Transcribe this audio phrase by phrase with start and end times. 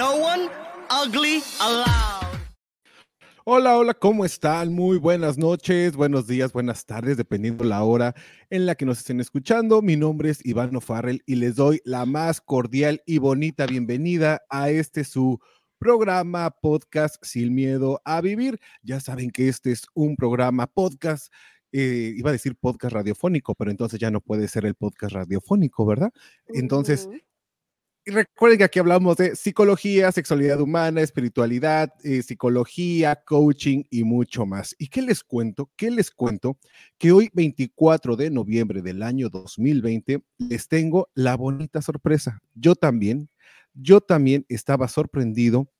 [0.00, 0.48] No one
[0.88, 2.24] ugly allowed.
[3.44, 4.72] Hola, hola, ¿cómo están?
[4.72, 8.14] Muy buenas noches, buenos días, buenas tardes, dependiendo la hora
[8.48, 9.82] en la que nos estén escuchando.
[9.82, 14.70] Mi nombre es Iván O'Farrell y les doy la más cordial y bonita bienvenida a
[14.70, 15.38] este su
[15.78, 18.58] programa podcast Sin Miedo a Vivir.
[18.80, 21.30] Ya saben que este es un programa podcast.
[21.72, 25.84] eh, iba a decir podcast radiofónico, pero entonces ya no puede ser el podcast radiofónico,
[25.84, 26.10] ¿verdad?
[26.48, 27.06] Entonces,
[28.06, 34.74] recuerden que aquí hablamos de psicología, sexualidad humana, espiritualidad, eh, psicología, coaching y mucho más.
[34.78, 35.70] ¿Y qué les cuento?
[35.76, 36.58] ¿Qué les cuento?
[36.98, 42.40] Que hoy, 24 de noviembre del año 2020, les tengo la bonita sorpresa.
[42.54, 43.28] Yo también,
[43.74, 45.70] yo también estaba sorprendido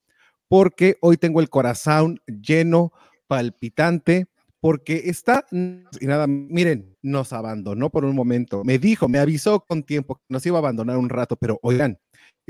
[0.49, 2.93] porque hoy tengo el corazón lleno,
[3.29, 4.27] palpitante,
[4.61, 8.63] porque está, y nada, miren, nos abandonó por un momento.
[8.63, 11.99] Me dijo, me avisó con tiempo que nos iba a abandonar un rato, pero oigan,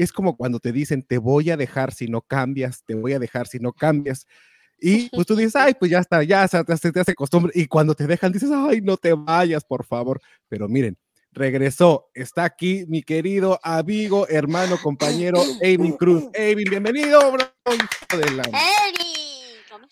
[0.03, 3.19] es como cuando te dicen, te voy a dejar si no cambias, te voy a
[3.19, 4.27] dejar si no cambias.
[4.81, 7.53] Y pues tú dices, ay, pues ya está, ya se te, hace costumbre.
[7.55, 10.21] Y cuando te dejan, dices, ay, no te vayas, por favor.
[10.49, 10.97] Pero miren,
[11.33, 16.25] regresó, está aquí mi querido amigo, hermano, compañero, Avin Cruz.
[16.34, 17.44] Avin, bienvenido, bro.
[18.17, 18.50] de.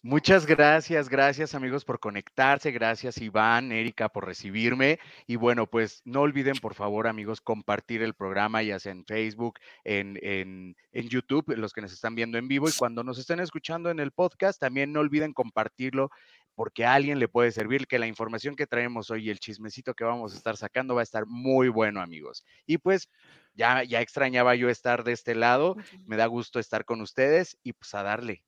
[0.04, 6.20] Muchas gracias, gracias amigos por conectarse, gracias Iván, Erika por recibirme y bueno, pues no
[6.20, 11.52] olviden por favor amigos compartir el programa ya sea en Facebook, en, en, en YouTube,
[11.56, 14.60] los que nos están viendo en vivo y cuando nos estén escuchando en el podcast
[14.60, 16.10] también no olviden compartirlo
[16.54, 19.94] porque a alguien le puede servir que la información que traemos hoy y el chismecito
[19.94, 22.44] que vamos a estar sacando va a estar muy bueno amigos.
[22.66, 23.08] Y pues
[23.54, 27.72] ya, ya extrañaba yo estar de este lado, me da gusto estar con ustedes y
[27.72, 28.44] pues a darle.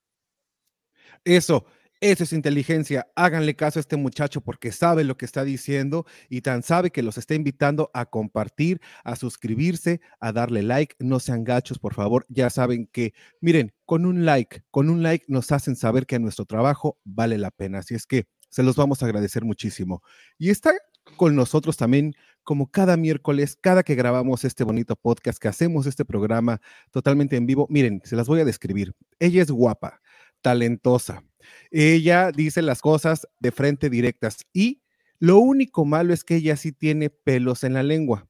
[1.24, 1.66] Eso,
[2.00, 3.08] eso es inteligencia.
[3.14, 7.02] Háganle caso a este muchacho porque sabe lo que está diciendo y tan sabe que
[7.02, 10.96] los está invitando a compartir, a suscribirse, a darle like.
[10.98, 12.24] No sean gachos, por favor.
[12.28, 16.46] Ya saben que, miren, con un like, con un like nos hacen saber que nuestro
[16.46, 17.80] trabajo vale la pena.
[17.80, 20.02] Así es que se los vamos a agradecer muchísimo.
[20.38, 20.72] Y está
[21.16, 26.04] con nosotros también, como cada miércoles, cada que grabamos este bonito podcast, que hacemos este
[26.04, 26.60] programa
[26.90, 27.66] totalmente en vivo.
[27.70, 28.94] Miren, se las voy a describir.
[29.18, 29.99] Ella es guapa,
[30.42, 31.22] talentosa.
[31.70, 34.82] Ella dice las cosas de frente directas y
[35.18, 38.26] lo único malo es que ella sí tiene pelos en la lengua.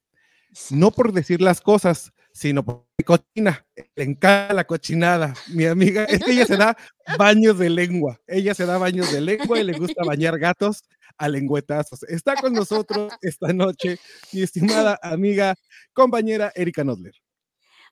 [0.71, 3.65] No por decir las cosas, sino por cochina.
[3.95, 5.35] Le encanta la cochinada.
[5.49, 6.77] Mi amiga, es que ella se da
[7.19, 8.21] baños de lengua.
[8.27, 10.83] Ella se da baños de lengua y le gusta bañar gatos
[11.17, 12.03] a lengüetazos.
[12.05, 13.99] Está con nosotros esta noche
[14.33, 15.55] mi estimada amiga,
[15.93, 17.15] compañera Erika Nodler.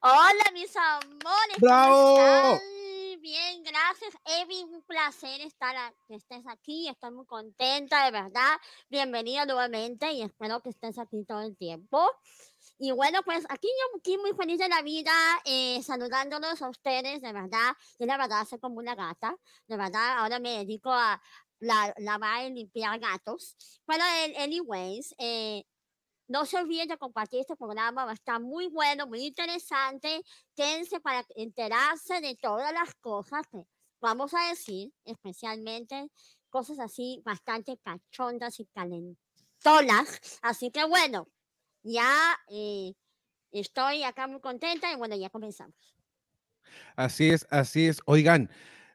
[0.00, 1.56] Hola, mis amores.
[1.60, 2.60] ¿cómo ¡Bravo!
[3.30, 4.62] Bien, gracias, Evi.
[4.62, 6.88] Un placer estar a- que estés aquí.
[6.88, 8.56] Estoy muy contenta, de verdad.
[8.88, 12.10] Bienvenida nuevamente y espero que estés aquí todo el tiempo.
[12.78, 15.12] Y bueno, pues aquí yo aquí muy feliz de la vida,
[15.44, 17.74] eh, saludándolos a ustedes, de verdad.
[17.98, 19.36] Yo la verdad soy como una gata,
[19.66, 20.20] de verdad.
[20.20, 21.20] Ahora me dedico a
[21.60, 23.56] la- lavar y limpiar gatos.
[23.86, 25.64] Bueno, en- anyways, eh,
[26.28, 30.22] no se olviden de compartir este programa, va a estar muy bueno, muy interesante.
[30.54, 33.62] Quédense para enterarse de todas las cosas que
[34.00, 36.10] vamos a decir, especialmente
[36.50, 40.38] cosas así bastante cachondas y calentonas.
[40.42, 41.28] Así que bueno,
[41.82, 42.92] ya eh,
[43.50, 45.96] estoy acá muy contenta y bueno, ya comenzamos.
[46.96, 48.00] Así es, así es.
[48.04, 48.50] Oigan,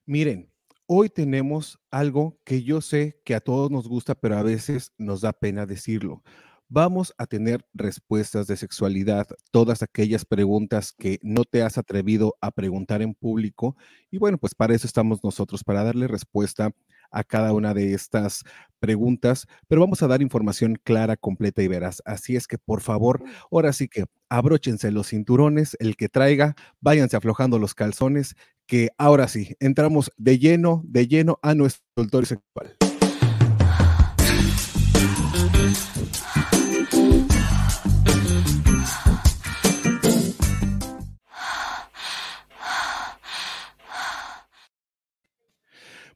[0.06, 0.52] miren,
[0.86, 5.22] hoy tenemos algo que yo sé que a todos nos gusta, pero a veces nos
[5.22, 6.22] da pena decirlo.
[6.75, 12.50] Vamos a tener respuestas de sexualidad, todas aquellas preguntas que no te has atrevido a
[12.50, 13.78] preguntar en público.
[14.10, 16.72] Y bueno, pues para eso estamos nosotros, para darle respuesta
[17.12, 18.42] a cada una de estas
[18.80, 22.02] preguntas, pero vamos a dar información clara, completa y veraz.
[22.06, 27.16] Así es que, por favor, ahora sí que abróchense los cinturones, el que traiga, váyanse
[27.16, 28.36] aflojando los calzones,
[28.66, 32.82] que ahora sí, entramos de lleno, de lleno a nuestro consultorio sexual.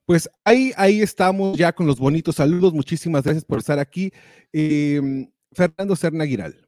[0.07, 2.73] Pues ahí, ahí estamos ya con los bonitos saludos.
[2.73, 4.13] Muchísimas gracias por estar aquí.
[4.53, 6.65] Em, Fernando Serna Giral.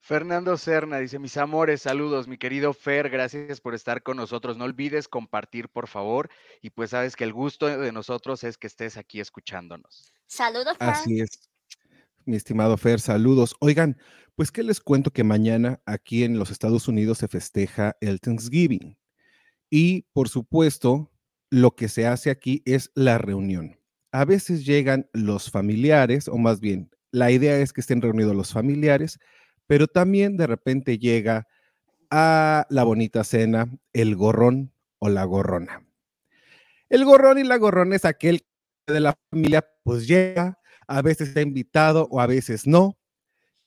[0.00, 4.56] Fernando Serna dice, mis amores, saludos, mi querido Fer, gracias por estar con nosotros.
[4.56, 6.30] No olvides compartir, por favor.
[6.60, 10.12] Y pues sabes que el gusto de nosotros es que estés aquí escuchándonos.
[10.26, 10.88] Saludos, Fer.
[10.88, 11.48] Así es,
[12.24, 13.54] mi estimado Fer, saludos.
[13.60, 13.98] Oigan,
[14.34, 18.98] pues que les cuento que mañana aquí en los Estados Unidos se festeja el Thanksgiving.
[19.70, 21.12] Y por supuesto,
[21.50, 23.78] lo que se hace aquí es la reunión.
[24.12, 28.52] A veces llegan los familiares, o más bien, la idea es que estén reunidos los
[28.52, 29.18] familiares,
[29.66, 31.46] pero también de repente llega
[32.10, 35.84] a la bonita cena el gorrón o la gorrona.
[36.88, 38.46] El gorrón y la gorrona es aquel
[38.86, 42.98] de la familia, pues llega, a veces está invitado o a veces no,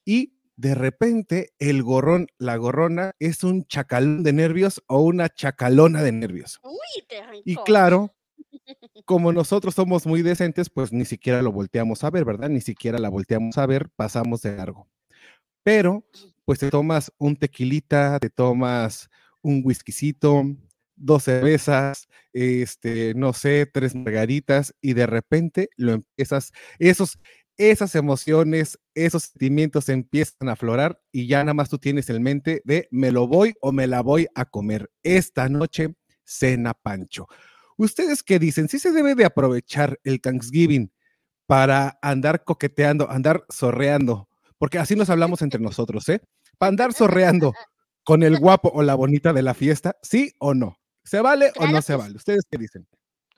[0.06, 6.04] y de repente el gorrón, la gorrona es un chacalón de nervios o una chacalona
[6.04, 6.60] de nervios.
[6.62, 7.04] Uy,
[7.44, 8.14] Y claro,
[9.06, 12.50] como nosotros somos muy decentes, pues ni siquiera lo volteamos a ver, ¿verdad?
[12.50, 14.88] Ni siquiera la volteamos a ver, pasamos de largo.
[15.64, 16.06] Pero,
[16.46, 19.10] pues te tomas un tequilita, te tomas
[19.42, 20.44] un whiskycito,
[20.96, 27.18] dos cervezas, este, no sé, tres margaritas, y de repente lo empiezas, esos,
[27.58, 32.62] esas emociones, esos sentimientos empiezan a aflorar y ya nada más tú tienes en mente
[32.66, 34.92] de me lo voy o me la voy a comer.
[35.04, 37.28] Esta noche, cena Pancho.
[37.78, 38.70] ¿Ustedes qué dicen?
[38.70, 40.92] ¿Sí se debe de aprovechar el Thanksgiving
[41.46, 44.30] para andar coqueteando, andar sorreando?
[44.58, 46.22] Porque así nos hablamos entre nosotros, ¿eh?
[46.58, 47.54] Para andar sorreando
[48.04, 50.78] con el guapo o la bonita de la fiesta, ¿sí o no?
[51.04, 52.16] ¿Se vale o no se vale?
[52.16, 52.88] ¿Ustedes qué dicen?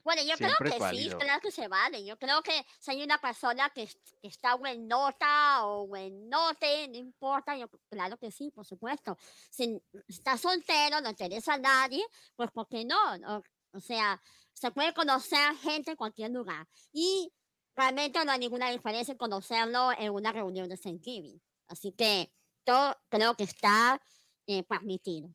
[0.03, 2.03] Bueno, yo Siempre creo que sí, claro que se vale.
[2.05, 6.97] Yo creo que si hay una persona que, es- que está buenota o buenote, no
[6.97, 9.17] importa, yo, claro que sí, por supuesto.
[9.49, 12.03] Si estás soltero, no interesa a nadie,
[12.35, 13.41] pues ¿por qué no?
[13.71, 14.21] O sea,
[14.53, 16.67] se puede conocer gente en cualquier lugar.
[16.91, 17.31] Y
[17.75, 21.41] realmente no hay ninguna diferencia en conocerlo en una reunión de Thanksgiving.
[21.67, 22.31] Así que
[22.67, 23.99] yo creo que está
[24.47, 25.33] eh, permitido.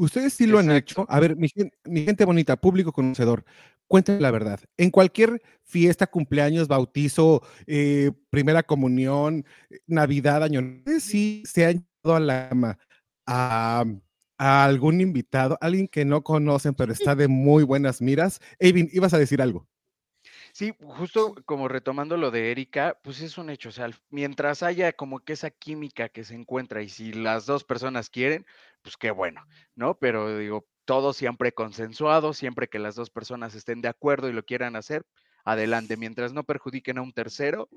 [0.00, 1.04] Ustedes sí lo han hecho.
[1.10, 1.48] A ver, mi,
[1.84, 3.44] mi gente bonita, público conocedor,
[3.86, 4.58] cuéntenme la verdad.
[4.78, 9.44] En cualquier fiesta, cumpleaños, bautizo, eh, primera comunión,
[9.86, 12.78] Navidad, Año Nuevo, ¿ustedes sí se han llevado a la cama
[13.26, 13.84] a,
[14.38, 18.40] a algún invitado, alguien que no conocen, pero está de muy buenas miras.
[18.58, 19.68] Evin, ibas a decir algo.
[20.60, 24.92] Sí, justo como retomando lo de Erika, pues es un hecho, o sea, mientras haya
[24.92, 28.44] como que esa química que se encuentra y si las dos personas quieren,
[28.82, 29.42] pues qué bueno,
[29.74, 29.98] ¿no?
[29.98, 34.44] Pero digo, todo siempre consensuado, siempre que las dos personas estén de acuerdo y lo
[34.44, 35.06] quieran hacer,
[35.46, 37.70] adelante, mientras no perjudiquen a un tercero,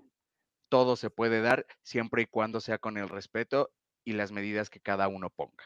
[0.68, 3.72] todo se puede dar siempre y cuando sea con el respeto
[4.04, 5.64] y las medidas que cada uno ponga.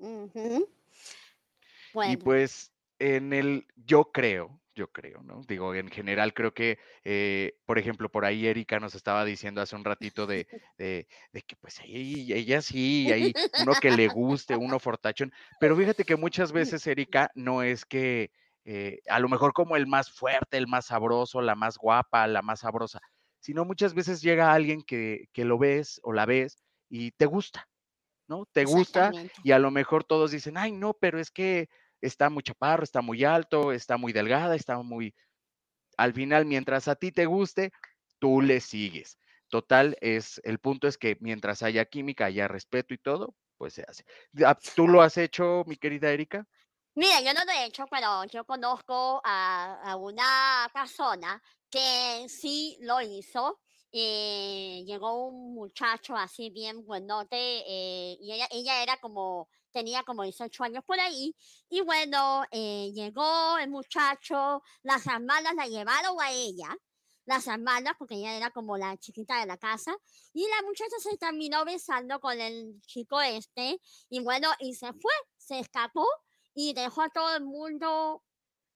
[0.00, 0.66] Y
[1.94, 2.24] Bueno.
[2.24, 2.71] pues
[3.02, 5.42] en el, yo creo, yo creo, ¿no?
[5.48, 9.74] Digo, en general creo que, eh, por ejemplo, por ahí Erika nos estaba diciendo hace
[9.76, 10.46] un ratito de,
[10.78, 15.76] de, de que pues ella, ella sí, hay uno que le guste, uno fortachón, pero
[15.76, 18.30] fíjate que muchas veces Erika no es que
[18.64, 22.42] eh, a lo mejor como el más fuerte, el más sabroso, la más guapa, la
[22.42, 23.00] más sabrosa,
[23.40, 26.56] sino muchas veces llega alguien que, que lo ves o la ves
[26.88, 27.68] y te gusta,
[28.28, 28.46] ¿no?
[28.52, 29.10] Te gusta
[29.42, 31.68] y a lo mejor todos dicen, ay, no, pero es que
[32.02, 35.14] está muy chaparro, está muy alto, está muy delgada, está muy...
[35.96, 37.72] Al final, mientras a ti te guste,
[38.18, 39.18] tú le sigues.
[39.48, 43.84] Total, es, el punto es que mientras haya química, haya respeto y todo, pues se
[43.86, 44.04] hace.
[44.44, 46.46] Ah, ¿Tú lo has hecho, mi querida Erika?
[46.94, 52.76] Mira, yo no lo he hecho, pero yo conozco a, a una persona que sí
[52.80, 53.60] lo hizo.
[53.92, 60.22] eh, llegó un muchacho así bien buenote eh, y ella, ella era como, tenía como
[60.22, 61.34] 18 años por ahí.
[61.68, 66.76] Y bueno, eh, llegó el muchacho, las hermanas la llevaron a ella,
[67.24, 69.94] las hermanas, porque ella era como la chiquita de la casa,
[70.32, 75.12] y la muchacha se terminó besando con el chico este, y bueno, y se fue,
[75.36, 76.06] se escapó
[76.54, 78.22] y dejó a todo el mundo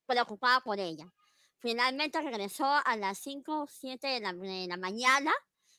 [0.06, 1.12] preocupado por ella.
[1.58, 5.32] Finalmente regresó a las 5 o 7 de la, de la mañana,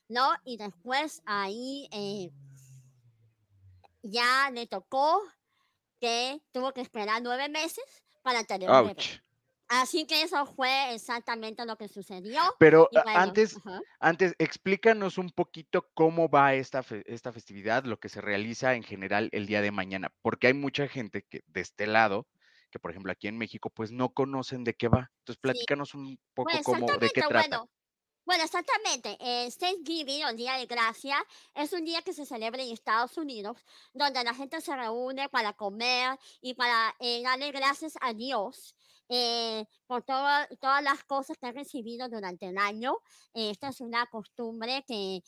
[0.09, 0.29] ¿no?
[0.43, 2.31] Y después ahí eh,
[4.03, 5.21] ya le tocó
[5.99, 7.83] que tuvo que esperar nueve meses
[8.23, 9.03] para tener un bebé.
[9.69, 12.41] Así que eso fue exactamente lo que sucedió.
[12.57, 13.57] Pero bueno, antes,
[13.99, 18.83] antes, explícanos un poquito cómo va esta, fe- esta festividad, lo que se realiza en
[18.83, 22.27] general el día de mañana, porque hay mucha gente que de este lado,
[22.71, 25.11] que por ejemplo aquí en México, pues no conocen de qué va.
[25.19, 27.57] Entonces, platícanos un poco Pues cómo, de qué trata.
[27.57, 27.69] bueno.
[28.27, 29.15] Bueno, exactamente.
[29.21, 31.15] Eh, Thanksgiving, o Día de Gracia,
[31.55, 33.55] es un día que se celebra en Estados Unidos,
[33.93, 38.75] donde la gente se reúne para comer y para eh, darle gracias a Dios
[39.07, 42.97] eh, por todo- todas las cosas que ha recibido durante el año.
[43.33, 45.21] Eh, esta es una costumbre que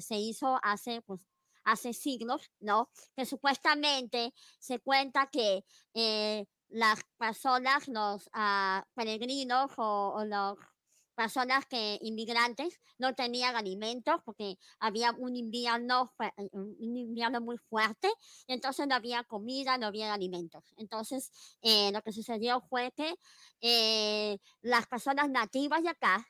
[0.00, 1.20] se hizo hace, pues,
[1.64, 2.88] hace siglos, ¿no?
[3.14, 5.64] Que supuestamente se cuenta que
[6.70, 10.54] las personas, los ah, peregrinos o, o las
[11.14, 18.08] personas que inmigrantes no tenían alimentos porque había un invierno, eh, un invierno muy fuerte,
[18.46, 20.64] entonces no había comida, no había alimentos.
[20.76, 21.30] Entonces,
[21.62, 23.14] eh, lo que sucedió fue que
[23.60, 26.26] eh, las personas nativas de acá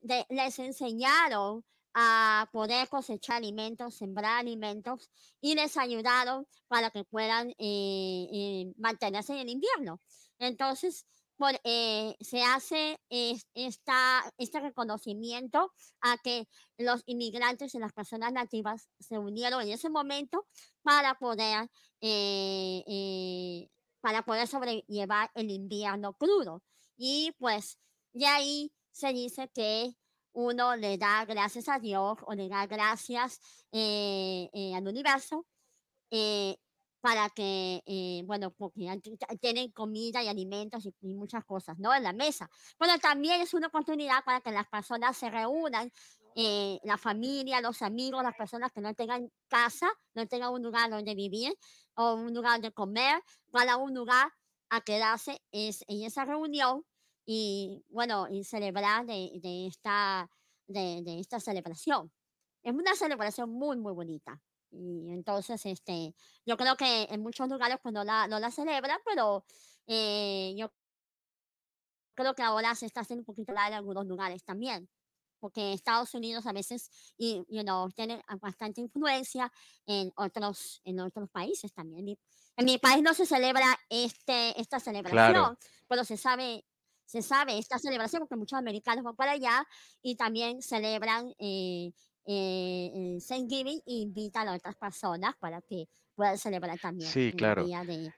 [0.00, 1.64] de- les enseñaron
[1.94, 9.32] a poder cosechar alimentos, sembrar alimentos y les ayudaron para que puedan eh, eh, mantenerse
[9.34, 10.02] en el invierno.
[10.38, 11.06] Entonces,
[11.36, 18.32] por, eh, se hace es- esta, este reconocimiento a que los inmigrantes y las personas
[18.32, 20.46] nativas se unieron en ese momento
[20.82, 21.68] para poder,
[22.00, 23.68] eh, eh,
[24.00, 26.62] para poder sobrellevar el invierno crudo.
[26.96, 27.78] Y pues
[28.12, 29.92] de ahí se dice que
[30.32, 33.40] uno le da gracias a Dios o le da gracias
[33.72, 35.46] eh, eh, al universo
[37.06, 39.00] para que, eh, bueno, porque
[39.40, 41.94] tienen comida y alimentos y, y muchas cosas, ¿no?
[41.94, 42.50] En la mesa.
[42.80, 45.92] Bueno, también es una oportunidad para que las personas se reúnan,
[46.34, 50.90] eh, la familia, los amigos, las personas que no tengan casa, no tengan un lugar
[50.90, 51.56] donde vivir
[51.94, 53.22] o un lugar donde comer,
[53.52, 54.32] van a un lugar
[54.70, 56.84] a quedarse es, en esa reunión
[57.24, 60.28] y, bueno, y celebrar de, de esta,
[60.66, 62.10] de, de esta celebración.
[62.64, 64.42] Es una celebración muy, muy bonita.
[64.70, 68.98] Y entonces, este, yo creo que en muchos lugares pues no la, no la celebran,
[69.04, 69.44] pero
[69.86, 70.72] eh, yo
[72.14, 74.88] creo que ahora se está haciendo un poquito la en algunos lugares también,
[75.38, 79.52] porque Estados Unidos a veces y, you know, tiene bastante influencia
[79.86, 82.18] en otros, en otros países también.
[82.56, 85.56] En mi país no se celebra este, esta celebración,
[85.86, 86.64] pero se sabe,
[87.04, 89.66] se sabe esta celebración porque muchos americanos van para allá
[90.02, 91.92] y también celebran eh,
[92.26, 97.64] eh, Thanksgiving invitan a otras personas para que puedan celebrar también Sí, el.
[97.66, 98.12] Día de,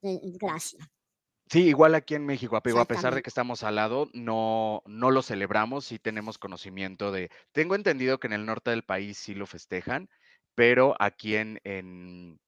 [0.00, 0.78] de Gracia.
[1.48, 5.10] Sí, igual aquí en México, apego, a pesar de que estamos al lado, no, no
[5.10, 9.34] lo celebramos, sí tenemos conocimiento de, tengo entendido que en el norte del país sí
[9.34, 10.08] lo festejan,
[10.54, 12.40] pero aquí en, en,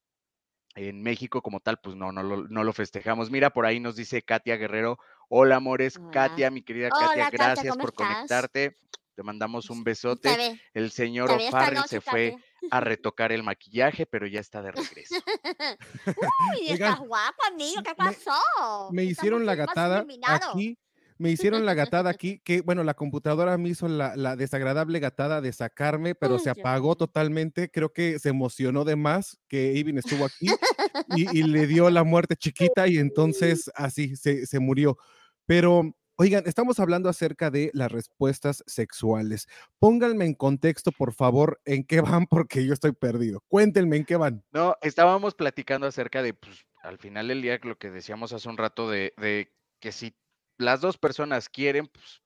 [0.75, 3.29] en México como tal, pues no, no lo, no lo festejamos.
[3.29, 4.97] Mira, por ahí nos dice Katia Guerrero,
[5.29, 6.09] hola amores, Hola.
[6.11, 8.07] Katia, mi querida Katia, Hola, Katia, gracias ¿cómo por estás?
[8.07, 8.77] conectarte,
[9.15, 10.59] te mandamos un Te besote.
[10.73, 12.35] El señor O'Farrell se fue
[12.69, 15.15] a retocar el maquillaje, pero ya está de regreso.
[16.07, 18.89] Uy, Oigan, estás guapo, amigo, ¿qué pasó?
[18.91, 20.77] me hicieron la gatada aquí,
[21.17, 25.41] me hicieron la gatada aquí, que bueno, la computadora me hizo la, la desagradable gatada
[25.41, 30.25] de sacarme, pero se apagó totalmente, creo que se emocionó de más que Ivin estuvo
[30.25, 30.47] aquí
[31.15, 34.97] y, y le dio la muerte chiquita y entonces así se, se murió.
[35.45, 39.47] Pero, oigan, estamos hablando acerca de las respuestas sexuales.
[39.79, 43.41] Pónganme en contexto, por favor, en qué van, porque yo estoy perdido.
[43.47, 44.43] Cuéntenme en qué van.
[44.51, 48.57] No, estábamos platicando acerca de, pues, al final del día, lo que decíamos hace un
[48.57, 50.15] rato de, de que si
[50.57, 52.21] las dos personas quieren, pues,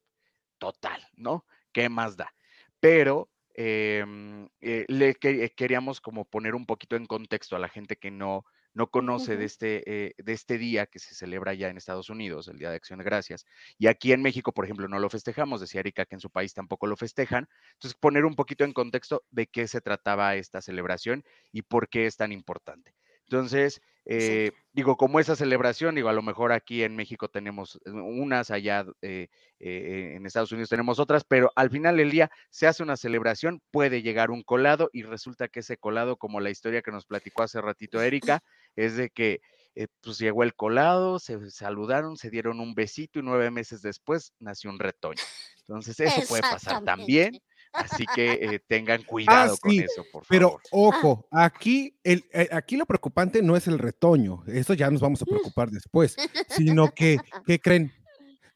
[0.58, 1.46] total, ¿no?
[1.72, 2.34] ¿Qué más da?
[2.80, 7.96] Pero em, eh, le eh, queríamos como poner un poquito en contexto a la gente
[7.98, 11.78] que no, no conoce de este, eh, de este día que se celebra ya en
[11.78, 13.46] Estados Unidos, el Día de Acción de Gracias.
[13.78, 16.54] Y aquí en México, por ejemplo, no lo festejamos, decía Erika que en su país
[16.54, 17.48] tampoco lo festejan.
[17.74, 22.06] Entonces, poner un poquito en contexto de qué se trataba esta celebración y por qué
[22.06, 22.94] es tan importante.
[23.30, 27.92] Entonces, eh, digo, como esa celebración, digo, a lo mejor aquí en México tenemos eh,
[27.92, 29.28] unas, allá eh,
[29.60, 33.62] eh, en Estados Unidos tenemos otras, pero al final del día se hace una celebración,
[33.70, 37.44] puede llegar un colado y resulta que ese colado, como la historia que nos platicó
[37.44, 38.42] hace ratito Erika,
[38.76, 39.42] es de que
[39.76, 44.34] eh, pues llegó el colado, se saludaron, se dieron un besito y nueve meses después
[44.40, 45.22] nació un retoño.
[45.60, 47.40] Entonces, eso puede pasar también.
[47.74, 50.62] Así que eh, tengan Ah, cuidado con eso, por pero favor.
[50.66, 55.02] Ah, ojo, aquí, el, eh, aquí lo preocupante no es el retoño, eso ya nos
[55.02, 56.16] vamos a preocupar después,
[56.50, 57.92] sino que, ¿qué creen?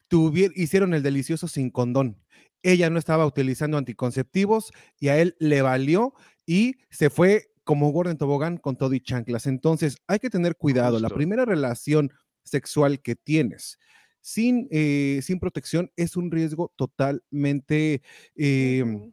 [0.08, 2.20] Tuvier- hicieron el delicioso sin condón.
[2.62, 6.14] Ella no estaba utilizando anticonceptivos y a él le valió
[6.46, 9.46] y se fue como gordo en tobogán con todo y chanclas.
[9.46, 10.98] Entonces, hay que tener cuidado.
[10.98, 12.10] La primera relación
[12.42, 13.78] sexual que tienes
[14.24, 18.00] sin, eh, sin protección es un riesgo totalmente,
[18.34, 19.12] em,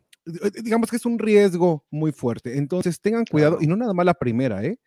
[0.63, 2.57] digamos que es un riesgo muy fuerte.
[2.57, 4.79] Entonces tengan cuidado y no nada más la primera, ¿eh?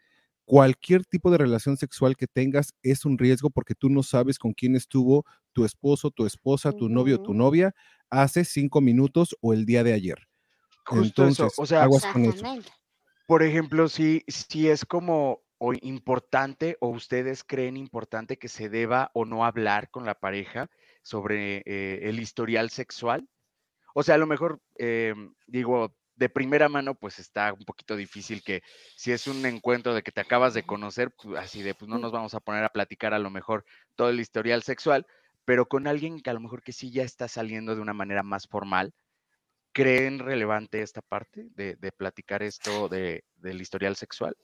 [0.47, 4.55] Cualquier tipo de relación sexual que tengas es un riesgo porque tú no sabes con
[4.55, 7.75] quién estuvo tu esposo, tu esposa, tu novio, tu novia
[8.09, 10.19] hace cinco minutos o el día de ayer.
[10.91, 11.87] Entonces, o sea,
[13.27, 19.11] Por ejemplo, si, si es como o importante o ustedes creen importante que se deba
[19.15, 20.71] o no hablar con la pareja
[21.03, 23.29] sobre eh, el historial sexual?
[23.95, 28.43] O sea, a lo mejor, em, digo, de primera mano, pues está un poquito difícil
[28.43, 28.63] que
[28.97, 31.99] si es un encuentro de que te acabas de conocer, pues, así de, pues no
[31.99, 33.65] nos vamos a poner a platicar a lo mejor
[33.97, 35.07] todo el historial sexual,
[35.45, 38.23] pero con alguien que a lo mejor que sí ya está saliendo de una manera
[38.23, 38.95] más formal,
[39.73, 44.37] ¿creen relevante esta parte de, platicar esto de, del historial sexual?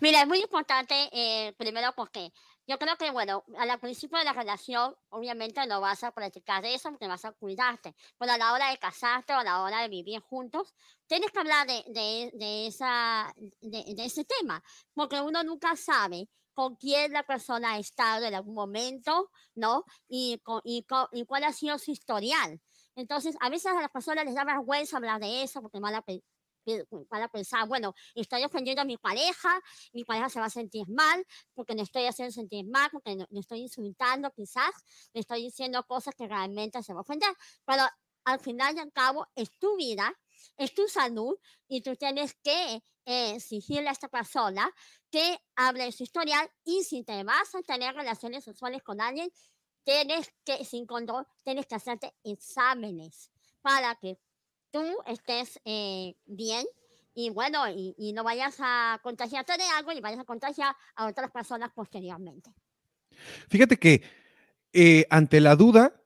[0.00, 2.32] Mira, es muy importante, eh, primero porque
[2.66, 6.90] yo creo que, bueno, al principio de la relación, obviamente no vas a practicar eso
[6.90, 9.88] porque vas a cuidarte, pero a la hora de casarte o a la hora de
[9.88, 10.74] vivir juntos,
[11.06, 16.28] tienes que hablar de, de, de esa, de, de, ese tema, porque uno nunca sabe
[16.52, 19.84] con quién la persona ha estado en algún momento, ¿no?
[20.08, 22.60] Y, con, y, y cuál ha sido su historial.
[22.96, 26.02] Entonces, a veces a las personas les da vergüenza hablar de eso porque no la
[27.08, 29.60] para pensar, bueno, estoy ofendiendo a mi pareja,
[29.92, 33.40] mi pareja se va a sentir mal porque me estoy haciendo sentir mal, porque me
[33.40, 34.70] estoy insultando quizás,
[35.12, 37.32] le estoy diciendo cosas que realmente se va a ofender,
[37.64, 37.82] pero
[38.24, 40.14] al final y al cabo es tu vida,
[40.56, 44.70] es tu salud y tú tienes que eh, exigirle a esta persona
[45.10, 49.30] que hable de su historial y si te vas a tener relaciones sexuales con alguien,
[49.82, 53.30] tienes que, sin control, tienes que hacerte exámenes
[53.62, 54.18] para que
[54.70, 56.66] tú estés eh, bien
[57.14, 61.32] y bueno, y, no vayas a contagiarte de algo y vayas a contagiar a otras
[61.32, 62.54] personas posteriormente.
[63.48, 64.02] Fíjate que
[64.72, 66.00] eh, ante la duda,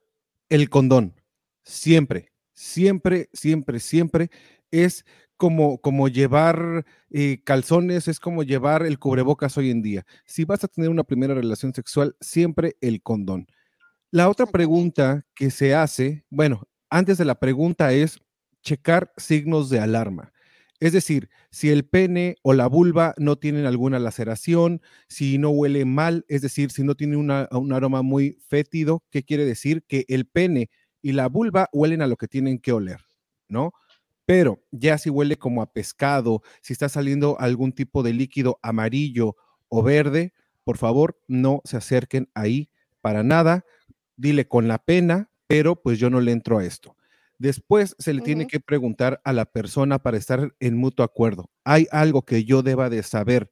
[0.49, 1.21] el condón,
[1.65, 4.31] siempre, siempre, siempre, siempre
[4.71, 5.05] es
[5.37, 10.07] como, como llevar eh, calzones, es como llevar el cubrebocas hoy en día.
[10.25, 13.47] Si vas a tener una primera relación sexual, siempre el condón.
[14.11, 18.19] La otra pregunta que se hace, bueno, antes de la pregunta es,
[18.63, 20.33] checar signos de alarma.
[20.81, 25.85] Es decir, si el pene o la vulva no tienen alguna laceración, si no huele
[25.85, 29.85] mal, es decir, si no tiene un aroma muy fétido, ¿qué quiere decir?
[29.87, 30.71] Que el pene
[31.01, 33.01] y la vulva huelen a lo que tienen que oler,
[33.49, 33.73] ¿no?
[34.25, 39.37] Pero ya si huele como a pescado, si está saliendo algún tipo de líquido amarillo
[39.69, 40.33] o verde,
[40.65, 42.71] por favor, no se acerquen ahí
[43.01, 43.65] para nada.
[44.17, 46.97] Dile con la pena, pero pues yo no le entro a esto.
[47.43, 51.51] Después se le tiene que preguntar a la persona para estar en mutuo acuerdo.
[51.65, 53.51] ¿Hay algo que yo deba de saber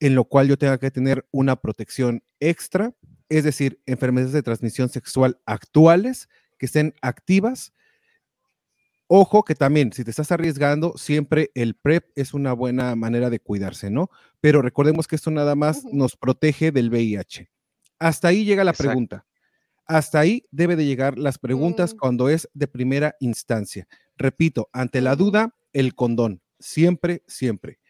[0.00, 2.92] en lo cual yo tenga que tener una protección extra?
[3.28, 7.72] Es decir, enfermedades de transmisión sexual actuales que estén activas.
[9.06, 13.38] Ojo que también, si te estás arriesgando, siempre el PrEP es una buena manera de
[13.38, 14.10] cuidarse, ¿no?
[14.40, 17.48] Pero recordemos que esto nada más nos protege del VIH.
[18.00, 19.24] Hasta ahí llega la pregunta.
[19.90, 21.96] Hasta ahí debe de llegar las preguntas mm.
[21.98, 23.88] cuando es de primera instancia.
[24.16, 26.40] Repito, ante la duda, el condón.
[26.60, 27.80] Siempre, siempre.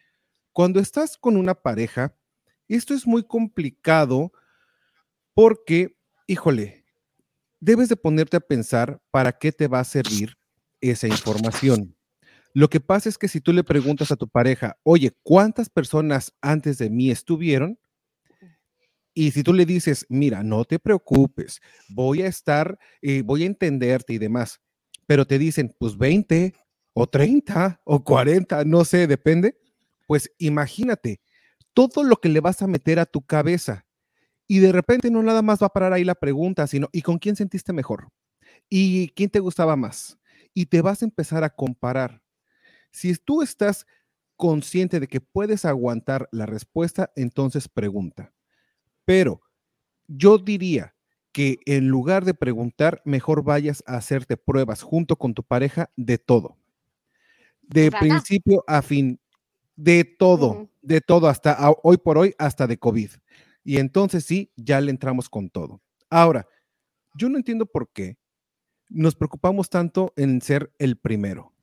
[0.51, 2.17] Cuando estás con una pareja,
[2.67, 4.31] esto es muy complicado
[5.35, 6.87] porque, híjole,
[7.59, 10.39] debes de ponerte a pensar para qué te va a servir
[10.79, 11.95] esa información.
[12.51, 16.33] Lo que pasa es que si tú le preguntas a tu pareja, oye, ¿cuántas personas
[16.41, 17.77] antes de mí estuvieron?
[19.13, 23.47] Y si tú le dices, mira, no te preocupes, voy a estar, eh, voy a
[23.47, 24.61] entenderte y demás,
[25.05, 26.53] pero te dicen, pues 20
[26.93, 29.57] o 30 o 40, no sé, depende,
[30.07, 31.21] pues imagínate
[31.73, 33.85] todo lo que le vas a meter a tu cabeza.
[34.47, 37.19] Y de repente no nada más va a parar ahí la pregunta, sino, ¿y con
[37.19, 38.09] quién sentiste mejor?
[38.69, 40.17] ¿Y quién te gustaba más?
[40.53, 42.21] Y te vas a empezar a comparar.
[42.91, 43.85] Si tú estás
[44.35, 48.33] consciente de que puedes aguantar la respuesta, entonces pregunta.
[49.11, 49.41] Pero
[50.07, 50.95] yo diría
[51.33, 56.17] que en lugar de preguntar, mejor vayas a hacerte pruebas junto con tu pareja de
[56.17, 56.57] todo.
[57.61, 59.19] De principio a fin,
[59.75, 63.09] de todo, de todo, hasta hoy por hoy, hasta de COVID.
[63.65, 65.81] Y entonces sí, ya le entramos con todo.
[66.09, 66.47] Ahora,
[67.13, 68.17] yo no entiendo por qué
[68.87, 71.53] nos preocupamos tanto en ser el primero.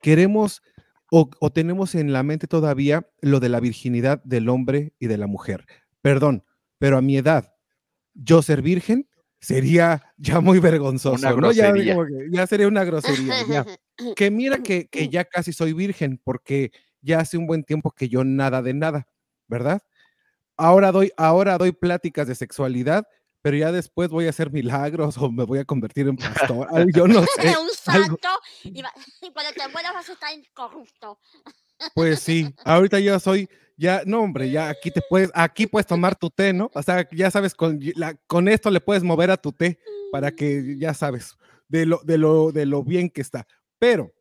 [0.00, 0.62] Queremos
[1.10, 5.18] o, o tenemos en la mente todavía lo de la virginidad del hombre y de
[5.18, 5.66] la mujer.
[6.00, 6.44] Perdón,
[6.82, 7.54] pero a mi edad,
[8.12, 11.52] yo ser virgen sería ya muy vergonzoso.
[11.52, 13.64] Ya, sería una grosería.
[14.16, 18.08] Que mira que, que ya casi soy virgen porque ya hace un buen tiempo que
[18.08, 19.06] yo nada de nada,
[19.46, 19.80] ¿verdad?
[20.56, 23.06] ahora doy, ahora doy pláticas de sexualidad,
[23.42, 26.68] pero ya después voy a hacer milagros o me voy a convertir en pastor.
[26.94, 27.56] yo no sé.
[27.58, 28.28] un santo
[28.64, 28.82] y,
[29.32, 31.18] cuando te mueras vas a estar incorrupto.
[31.94, 36.16] Pues sí, ahorita yo soy, ya, no hombre, ya aquí te puedes, aquí puedes tomar
[36.16, 36.70] tu té, ¿no?
[36.74, 39.78] O sea, ya sabes, con, la, con esto le puedes mover a tu té
[40.10, 41.36] para que ya sabes
[41.68, 43.46] de lo, de lo, de lo bien que está.
[43.78, 44.12] Pero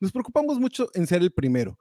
[0.00, 1.78] nos preocupamos mucho en ser el primero,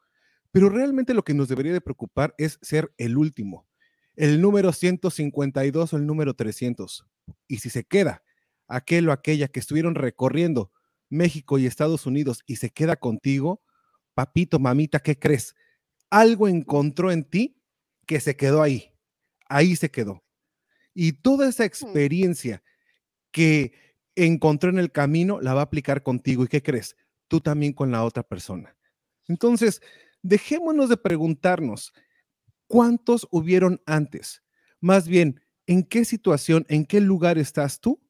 [0.51, 3.67] pero realmente lo que nos debería de preocupar es ser el último,
[4.15, 7.05] el número 152 o el número 300.
[7.47, 8.23] Y si se queda
[8.67, 10.71] aquel o aquella que estuvieron recorriendo
[11.09, 13.61] México y Estados Unidos y se queda contigo,
[14.13, 15.55] papito, mamita, ¿qué crees?
[16.09, 17.61] Algo encontró en ti
[18.05, 18.93] que se quedó ahí.
[19.49, 20.23] Ahí se quedó.
[20.93, 22.63] Y toda esa experiencia
[23.31, 23.73] que
[24.15, 26.43] encontró en el camino la va a aplicar contigo.
[26.43, 26.95] ¿Y qué crees?
[27.27, 28.75] Tú también con la otra persona.
[29.27, 29.81] Entonces,
[30.21, 31.93] dejémonos de preguntarnos,
[32.67, 34.43] ¿cuántos hubieron antes?
[34.79, 38.01] Más bien, ¿en qué situación, en qué lugar estás tú?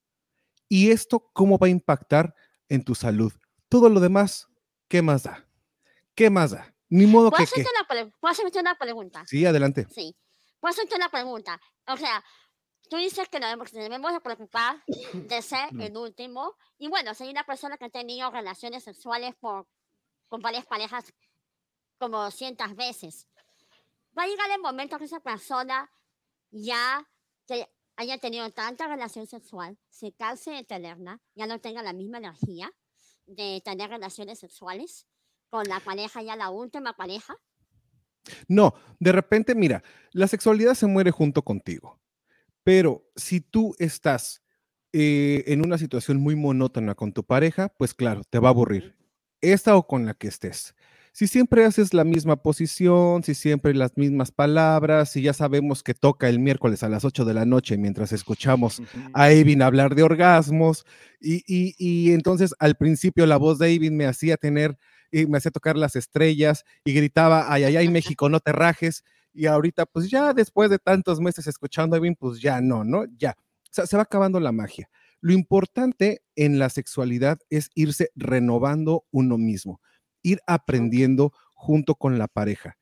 [0.70, 2.36] Y esto, ¿cómo va a impactar
[2.70, 3.34] en tu salud?
[3.70, 4.48] Todo lo demás,
[4.88, 5.48] ¿qué más da?
[6.16, 6.77] ¿Qué más da?
[6.90, 7.44] Ni modo que...
[7.44, 9.24] Hacerte una ¿Puedo hacerte una pregunta?
[9.28, 9.88] Sí, adelante.
[9.90, 10.16] Sí.
[10.60, 11.60] Puedo hacerte una pregunta.
[11.88, 12.24] O sea,
[12.90, 16.56] tú dices que nos debemos, de preocupar de ser el último.
[16.78, 19.68] Y bueno, hay una persona que ha tenido relaciones sexuales por,
[20.30, 21.14] con varias parejas
[21.98, 23.28] como cientos veces,
[24.18, 25.92] va a llegar el momento que esa persona
[26.52, 27.08] ya
[27.48, 32.20] que haya tenido tanta relación sexual, se canse de tenerla, ya no tenga la misma
[32.20, 32.72] energía
[33.26, 35.08] de tener relaciones sexuales
[35.50, 37.36] con la pareja, ya la última pareja?
[38.48, 42.00] No, de repente, mira, la sexualidad se muere junto contigo,
[42.64, 44.44] pero si tú estás
[44.94, 48.96] eh, en una situación muy monótona con tu pareja, pues claro, te va a aburrir,
[49.42, 50.76] esta o con la que estés.
[51.14, 55.96] Si siempre haces la misma posición, si siempre las mismas palabras, si ya sabemos que
[55.96, 58.84] toca el miércoles a las 8 de la noche mientras escuchamos
[59.14, 60.86] a Evin hablar de orgasmos,
[61.20, 64.78] y, y, y entonces al principio la voz de Evin me hacía tener
[65.12, 69.04] y me hacía tocar las estrellas y gritaba, ay, ay, ay, México, no te rajes.
[69.34, 73.06] Y ahorita, pues ya después de tantos meses escuchando a Evin, pues ya no, ¿no?
[73.18, 73.36] Ya.
[73.38, 74.90] O sea, se va acabando la magia.
[75.22, 79.82] Lo importante en la sexualidad es irse renovando uno mismo,
[80.22, 82.78] ir aprendiendo junto con la pareja.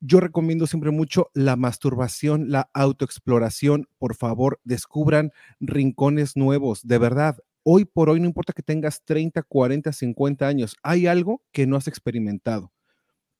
[0.00, 3.86] Yo recomiendo siempre mucho la masturbación, la autoexploración.
[3.98, 6.86] Por favor, descubran rincones nuevos.
[6.86, 7.36] De verdad,
[7.72, 11.76] hoy por hoy, no importa que tengas 30, 40, 50 años, hay algo que no
[11.76, 12.72] has experimentado,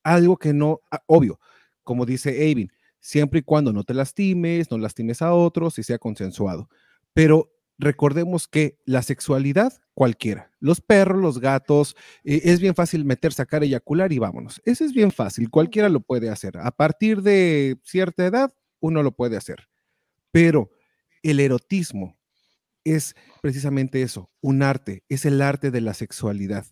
[0.05, 1.40] algo que no, ah, obvio,
[1.83, 5.99] como dice Avin, siempre y cuando no te lastimes, no lastimes a otros y sea
[5.99, 6.69] consensuado.
[7.12, 13.33] Pero recordemos que la sexualidad, cualquiera, los perros, los gatos, eh, es bien fácil meter,
[13.33, 14.62] sacar, eyacular y vámonos.
[14.64, 16.57] Eso es bien fácil, cualquiera lo puede hacer.
[16.59, 19.69] A partir de cierta edad, uno lo puede hacer.
[20.31, 20.71] Pero
[21.25, 22.19] el erotismo,
[22.85, 26.66] es precisamente eso, un arte, es el arte de la sexualidad.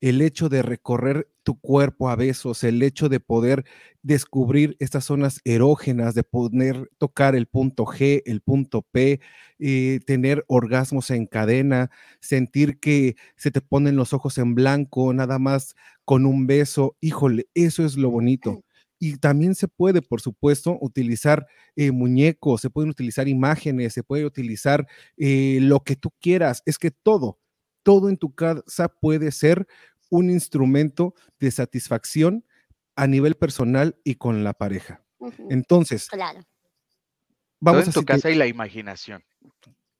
[0.00, 3.64] El hecho de recorrer tu cuerpo a besos, el hecho de poder
[4.02, 9.20] descubrir estas zonas erógenas, de poder tocar el punto G, el punto P,
[9.60, 15.38] eh, tener orgasmos en cadena, sentir que se te ponen los ojos en blanco, nada
[15.38, 16.96] más con un beso.
[17.00, 18.64] Híjole, eso es lo bonito.
[19.04, 24.24] Y también se puede, por supuesto, utilizar eh, muñecos, se pueden utilizar imágenes, se puede
[24.24, 24.86] utilizar
[25.16, 26.62] eh, lo que tú quieras.
[26.66, 27.40] Es que todo,
[27.82, 29.66] todo en tu casa puede ser
[30.08, 32.44] un instrumento de satisfacción
[32.94, 35.02] a nivel personal y con la pareja.
[35.50, 36.46] Entonces, claro.
[37.58, 39.24] vamos a tu casa y la imaginación.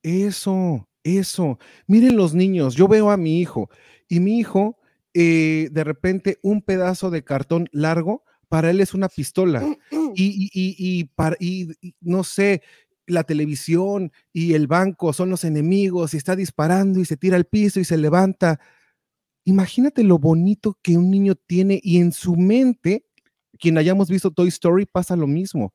[0.05, 1.59] Eso, eso.
[1.89, 3.69] Miren los niños, yo veo a mi hijo
[4.09, 4.79] y mi hijo,
[5.13, 9.65] eh, de repente, un pedazo de cartón largo para él es una pistola.
[10.15, 11.71] Y, y, para, y,
[12.03, 12.61] no sé,
[13.07, 17.47] la televisión y el banco son los enemigos y está disparando y se tira al
[17.47, 18.61] piso y se levanta.
[19.45, 23.07] Imagínate lo bonito que un niño tiene y en su mente,
[23.59, 25.73] quien hayamos visto Toy Story, pasa lo mismo.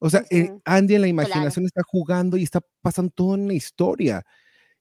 [0.00, 4.24] O sea, eh, Andy en la imaginación está jugando y está pasando toda una historia.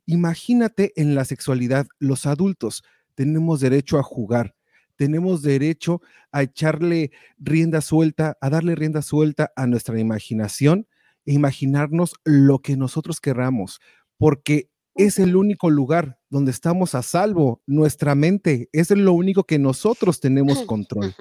[0.08, 4.56] Imagínate en la sexualidad, los adultos tenemos derecho a jugar,
[4.98, 10.88] tenemos derecho a echarle rienda suelta, a darle rienda suelta a nuestra imaginación
[11.26, 13.80] e imaginarnos lo que nosotros querramos,
[14.18, 19.60] porque es el único lugar donde estamos a salvo, nuestra mente, es lo único que
[19.60, 21.14] nosotros tenemos control.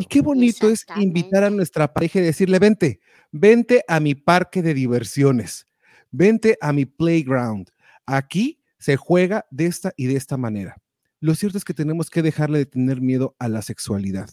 [0.00, 4.62] Y qué bonito es invitar a nuestra pareja y decirle, vente, vente a mi parque
[4.62, 5.66] de diversiones,
[6.10, 7.70] vente a mi playground.
[8.06, 10.76] Aquí se juega de esta y de esta manera.
[11.20, 14.30] Lo cierto es que tenemos que dejarle de tener miedo a la sexualidad.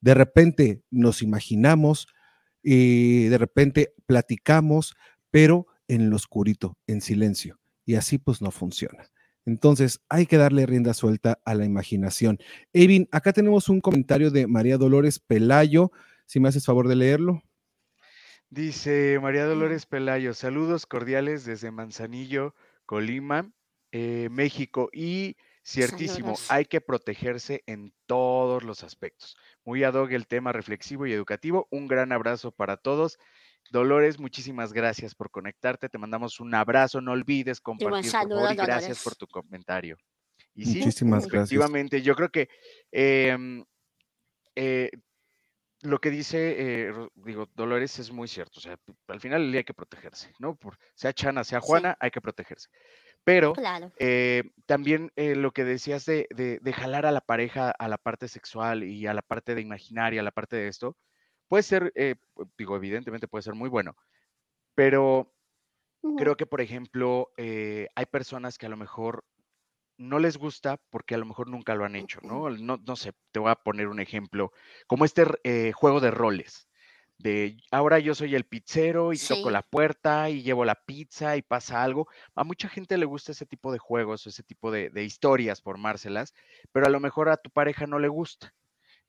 [0.00, 2.06] De repente nos imaginamos
[2.62, 4.94] y de repente platicamos,
[5.30, 7.58] pero en lo oscurito, en silencio.
[7.84, 9.10] Y así pues no funciona.
[9.44, 12.38] Entonces hay que darle rienda suelta a la imaginación.
[12.72, 15.90] Evin, acá tenemos un comentario de María Dolores Pelayo.
[16.26, 17.42] Si me haces favor de leerlo.
[18.50, 23.52] Dice María Dolores Pelayo, saludos cordiales desde Manzanillo, Colima,
[23.92, 24.90] eh, México.
[24.92, 26.50] Y ciertísimo, Saludos.
[26.50, 29.36] hay que protegerse en todos los aspectos.
[29.64, 31.68] Muy ad hoc el tema reflexivo y educativo.
[31.70, 33.18] Un gran abrazo para todos.
[33.70, 35.88] Dolores, muchísimas gracias por conectarte.
[35.88, 37.00] Te mandamos un abrazo.
[37.00, 39.02] No olvides compartir, por saludo, favor, y gracias Dolores.
[39.04, 39.96] por tu comentario.
[40.54, 41.42] Y sí, Muchísimas gracias.
[41.52, 42.48] efectivamente, yo creo que
[42.90, 43.64] em,
[44.56, 44.90] eh,
[45.82, 48.58] lo que dice, eh, digo, Dolores es muy cierto.
[48.58, 48.76] O sea,
[49.08, 50.56] al final del día hay que protegerse, ¿no?
[50.56, 51.66] Por, sea Chana, sea Sí.
[51.68, 52.68] Juana, hay que protegerse.
[53.24, 53.92] Pero Claro.
[53.98, 57.98] eh, también eh, lo que decías de, de- de jalar a la pareja a la
[57.98, 60.96] parte sexual y a la parte de imaginaria, a la parte de esto,
[61.48, 61.92] puede ser,
[62.58, 63.96] digo, evidentemente puede ser muy bueno,
[64.74, 65.34] pero
[66.16, 69.24] creo que, por ejemplo, hay personas que a lo mejor
[70.00, 72.48] no les gusta porque a lo mejor nunca lo han hecho, ¿no?
[72.50, 74.52] No, no sé, te voy a poner un ejemplo,
[74.86, 76.68] como este eh, juego de roles,
[77.18, 81.42] de ahora yo soy el pizzero y toco la puerta y llevo la pizza y
[81.42, 82.08] pasa algo.
[82.34, 85.60] A mucha gente le gusta ese tipo de juegos o ese tipo de, de historias,
[85.60, 86.32] formárselas,
[86.72, 88.54] pero a lo mejor a tu pareja no le gusta.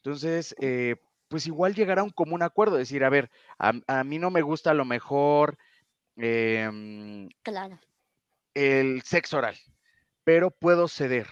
[0.04, 0.98] Entonces, eh,
[1.30, 4.42] pues igual llegar a un común acuerdo, decir, a ver, a, a mí no me
[4.42, 5.58] gusta a lo mejor
[6.18, 7.80] em, Claro.
[8.54, 9.56] el sexo oral,
[10.24, 11.28] pero puedo ceder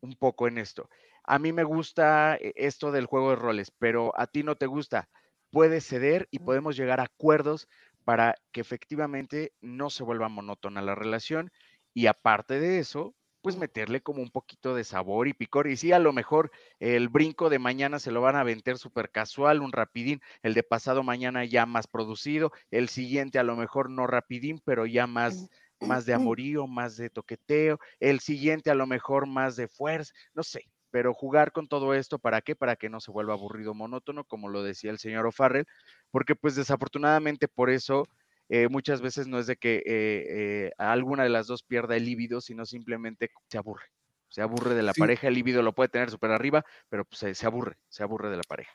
[0.00, 0.88] un poco en esto.
[1.24, 4.66] A mí me gusta eh, esto del juego de roles, pero a ti no te
[4.66, 5.08] gusta.
[5.50, 7.68] Puedes ceder y podemos llegar a acuerdos
[8.04, 11.50] para que efectivamente no se vuelva monótona la relación
[11.94, 15.66] y aparte de eso, pues meterle como un poquito de sabor y picor.
[15.68, 19.10] Y sí, a lo mejor el brinco de mañana se lo van a vender súper
[19.10, 23.90] casual, un rapidín, el de pasado mañana ya más producido, el siguiente a lo mejor
[23.90, 25.48] no rapidín, pero ya más,
[25.80, 30.42] más de amorío, más de toqueteo, el siguiente a lo mejor más de fuerza, no
[30.42, 32.56] sé, pero jugar con todo esto, ¿para qué?
[32.56, 35.66] Para que no se vuelva aburrido, monótono, como lo decía el señor O'Farrell,
[36.10, 38.06] porque pues desafortunadamente por eso
[38.48, 42.04] eh, muchas veces no es de que eh, eh, alguna de las dos pierda el
[42.04, 43.86] líbido, sino simplemente se aburre.
[44.28, 45.00] Se aburre de la Sí.
[45.00, 48.28] pareja, el líbido lo puede tener súper arriba, pero pues, se, se aburre, se aburre
[48.30, 48.72] de la pareja.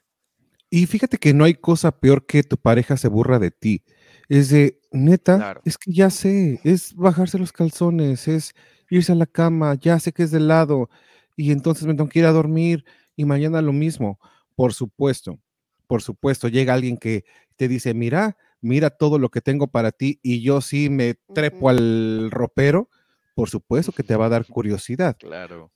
[0.70, 3.84] Y fíjate que no hay cosa peor que tu pareja se burra de ti.
[4.30, 5.62] Es de, neta, Claro.
[5.66, 8.54] es que ya sé, es bajarse los calzones, es
[8.90, 10.90] irse a la cama, ya sé que es de lado,
[11.36, 12.86] y entonces me tengo que ir a dormir
[13.16, 14.20] y mañana lo mismo.
[14.56, 15.40] Por supuesto,
[15.88, 20.20] por supuesto, llega alguien que te dice, mira, mira todo lo que tengo para ti,
[20.24, 22.90] y yo sí me trepo al ropero,
[23.36, 25.18] por supuesto que te va a dar curiosidad.
[25.20, 25.72] Claro.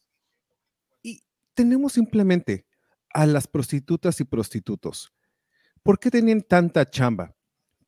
[1.04, 2.66] Y tenemos simplemente
[3.14, 5.14] a las prostitutas y prostitutos.
[5.84, 7.36] ¿Por qué tienen tanta chamba?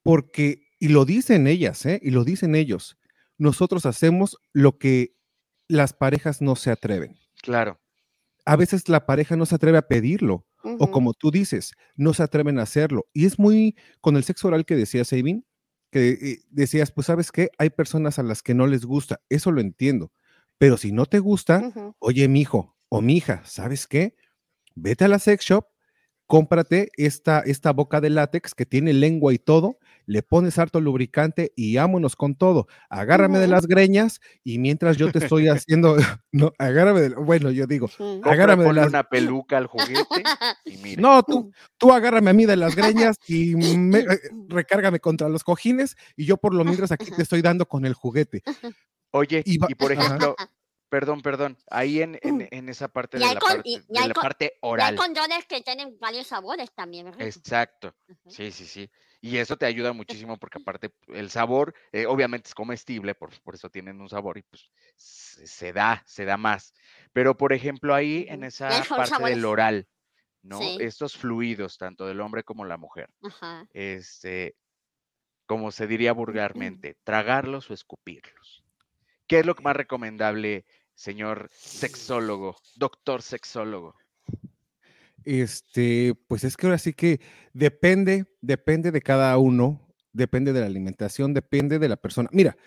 [0.03, 1.99] Porque, y lo dicen ellas, ¿eh?
[2.01, 2.97] y lo dicen ellos,
[3.37, 5.15] nosotros hacemos lo que
[5.67, 7.17] las parejas no se atreven.
[7.41, 7.79] Claro.
[8.45, 12.23] A veces la pareja no se atreve a pedirlo, o como tú dices, no se
[12.23, 13.07] atreven a hacerlo.
[13.13, 15.45] Y es muy con el sexo oral que decías, Eivin,
[15.91, 19.51] que eh, decías, pues sabes qué, hay personas a las que no les gusta, eso
[19.51, 20.11] lo entiendo.
[20.57, 24.15] Pero si no te gusta, oye, mijo o mija, ¿sabes qué?
[24.75, 25.65] Vete a la sex shop,
[26.27, 29.79] cómprate esta, esta boca de látex que tiene lengua y todo,
[30.11, 32.67] le pones harto lubricante y vámonos con todo.
[32.89, 35.95] Agárrame de las greñas y mientras yo te estoy haciendo,
[36.33, 37.89] no, agárrame de, bueno, yo digo,
[38.23, 40.23] agárrame de ponle las, una peluca al juguete
[40.65, 41.01] y mira.
[41.01, 44.19] no, tú, tú agárrame a mí de las greñas y me- eh,
[44.49, 47.93] recárgame contra los cojines y yo por lo mientras aquí te estoy dando con el
[47.93, 48.43] juguete.
[49.11, 50.03] Oye, Y por Ajá.
[50.03, 50.35] ejemplo,
[50.89, 54.07] perdón, perdón, ahí en, en, en esa parte de la con- parte, y- y de
[54.09, 54.95] la con- parte Y hay oral.
[54.97, 57.21] condones que tienen varios sabores también, ¿verdad?
[57.21, 57.95] Exacto.
[58.27, 58.89] Sí, sí, sí.
[59.21, 63.55] Y eso te ayuda muchísimo porque aparte el sabor, eh, obviamente es comestible, por, por
[63.55, 66.73] eso tienen un sabor y pues se, se da, se da más.
[67.13, 69.87] Pero por ejemplo ahí en esa parte del oral,
[70.41, 70.59] ¿no?
[70.59, 70.77] Sí.
[70.79, 73.67] Estos fluidos, tanto del hombre como la mujer, Ajá.
[73.71, 74.55] este,
[75.45, 78.63] como se diría vulgarmente, tragarlos o escupirlos.
[79.27, 83.95] ¿Qué es lo más recomendable, señor sexólogo, doctor sexólogo?
[85.23, 87.21] Este, pues es que ahora sí que
[87.53, 92.29] depende, depende de cada uno, depende de la alimentación, depende de la persona.
[92.31, 92.57] Mira,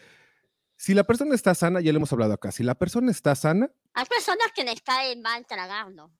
[0.76, 3.70] si la persona está sana, ya lo hemos hablado acá, si la persona está sana,
[3.94, 6.10] Hay personas que les cae mal tragarlo.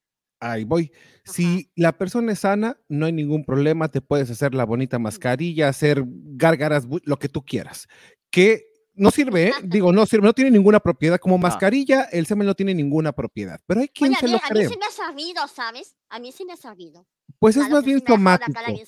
[0.41, 0.93] ahí voy.
[1.25, 5.69] Si la persona es sana, no hay ningún problema, te puedes hacer la bonita mascarilla,
[5.69, 7.89] hacer gárgaras, lo que tú quieras.
[8.31, 9.53] Que no sirve, ¿eh?
[9.65, 11.19] digo, no sirve, no tiene ninguna propiedad.
[11.19, 13.61] Como mascarilla, el semen no tiene ninguna propiedad.
[13.67, 14.69] Pero hay quien Oye, a se mí, lo a mí cree.
[14.69, 15.97] sí me ha servido, ¿sabes?
[16.09, 17.07] A mí sí me ha servido.
[17.39, 18.73] Pues es más sí bien la cara somático.
[18.73, 18.87] bien.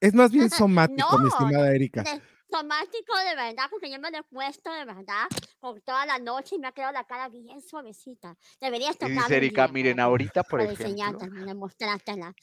[0.00, 2.02] Es más bien somático, mi No, estimada Erika.
[2.02, 5.26] de- somático de verdad, porque yo me lo he puesto de verdad
[5.58, 8.36] por toda la noche y me ha quedado la cara bien suavecita.
[8.60, 12.34] Deberías un Erika, miren, que- ahorita, por para ejemplo, enseñártela, demostrártela.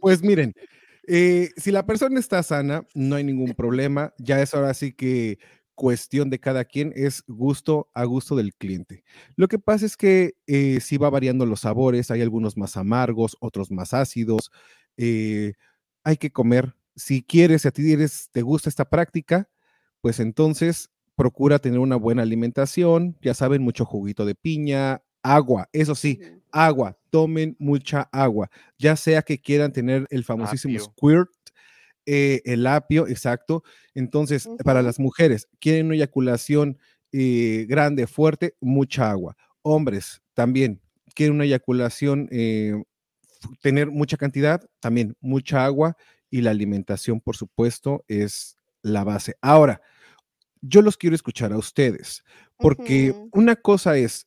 [0.00, 0.52] Pues miren,
[1.06, 4.12] eh, si la persona está sana, no hay ningún problema.
[4.18, 5.38] Ya es ahora sí que
[5.74, 9.04] cuestión de cada quien, es gusto a gusto del cliente.
[9.36, 13.36] Lo que pasa es que eh, sí va variando los sabores, hay algunos más amargos,
[13.40, 14.50] otros más ácidos.
[14.96, 15.54] eh,
[16.04, 16.74] hay que comer.
[16.96, 19.48] Si quieres, si a ti eres, te gusta esta práctica,
[20.00, 23.16] pues entonces procura tener una buena alimentación.
[23.22, 29.20] Ya saben, mucho juguito de piña, agua, eso sí, agua, tomen mucha agua, ya sea
[29.20, 30.84] que quieran tener el famosísimo Apio.
[30.84, 31.30] squirt,
[32.06, 33.62] eh, el apio, exacto.
[33.94, 36.78] Entonces, para las mujeres, quieren una eyaculación
[37.12, 39.36] eh, grande, fuerte, mucha agua.
[39.60, 40.80] Hombres, también,
[41.14, 42.82] quieren una eyaculación, eh,
[43.60, 45.98] tener mucha cantidad, también mucha agua
[46.30, 49.36] y la alimentación, por supuesto, es la base.
[49.42, 49.82] Ahora,
[50.62, 52.24] yo los quiero escuchar a ustedes,
[52.56, 54.26] porque una cosa es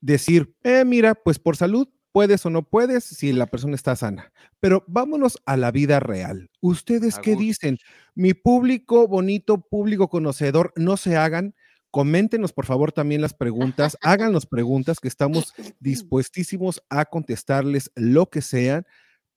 [0.00, 4.32] decir, eh, mira, pues por salud puedes o no puedes si la persona está sana.
[4.60, 6.50] Pero vámonos a la vida real.
[6.60, 7.78] ¿Ustedes qué dicen?
[8.14, 11.54] Mi público bonito, público conocedor, no se hagan.
[11.90, 13.96] Coméntenos, por favor, también las preguntas.
[14.02, 18.86] Háganos preguntas que estamos dispuestísimos a contestarles lo que sean.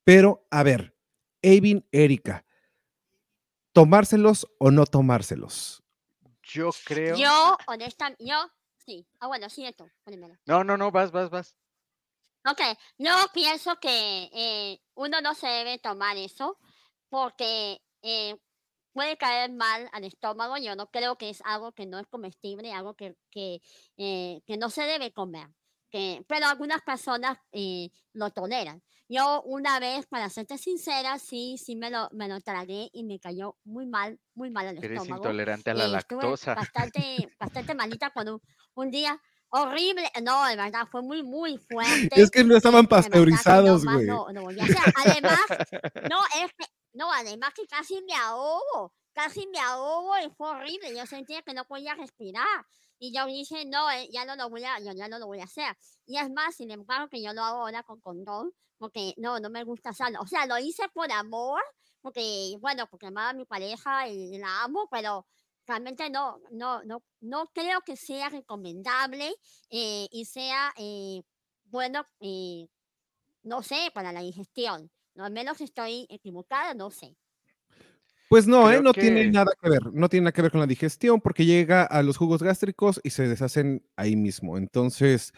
[0.03, 0.95] Pero, a ver,
[1.41, 2.45] Evin, Erika,
[3.71, 5.83] ¿tomárselos o no tomárselos?
[6.43, 7.15] Yo creo.
[7.15, 8.35] Yo, honestamente, yo,
[8.85, 9.07] sí.
[9.19, 9.89] Ah, bueno, sí, esto.
[10.45, 11.55] No, no, no, vas, vas, vas.
[12.45, 12.59] Ok,
[12.97, 16.59] yo pienso que eh, uno no se debe tomar eso
[17.09, 18.35] porque eh,
[18.91, 20.57] puede caer mal al estómago.
[20.57, 23.61] Yo no creo que es algo que no es comestible, algo que, que,
[23.97, 25.47] eh, que no se debe comer.
[25.89, 28.83] Que, pero algunas personas eh, lo toleran.
[29.07, 33.19] Yo una vez, para serte sincera, sí, sí me lo, me lo tragué y me
[33.19, 35.09] cayó muy mal, muy mal al Eres estómago.
[35.09, 36.55] intolerante a la Eh, lactosa.
[36.55, 38.41] bastante, bastante malita cuando un,
[38.75, 39.21] un día
[39.53, 42.09] horrible, no, de verdad, fue muy, muy fuerte.
[42.19, 44.07] Es que no estaban pasteurizados, güey.
[44.07, 44.93] No, no volví a hacer.
[45.05, 45.39] Además,
[46.11, 50.95] no, es que, no, además que casi me ahogo, casi me ahogo y fue horrible.
[50.95, 52.65] Yo sentía que no podía respirar.
[52.97, 55.39] Y yo dije, no, eh, ya no lo voy a, yo ya no lo voy
[55.39, 55.77] a hacer.
[56.07, 59.49] Y es más, sin embargo, que yo lo hago ahora con condón, porque no, no
[59.51, 60.19] me gusta hacerlo.
[60.21, 61.61] O sea, lo hice por amor,
[62.01, 65.27] porque, bueno, porque amaba a mi pareja y la amo, pero
[65.67, 69.33] realmente no, no, no, no creo que sea recomendable
[69.69, 71.21] eh, y sea eh,
[71.65, 72.67] bueno, eh,
[73.43, 74.91] no sé, para la digestión.
[75.15, 77.15] No, al menos estoy equivocada, no sé.
[78.29, 78.81] Pues no, ¿eh?
[78.81, 81.83] No tiene nada que ver, no tiene nada que ver con la digestión porque llega
[81.83, 84.57] a los jugos gástricos y se deshacen ahí mismo.
[84.57, 85.33] Entonces,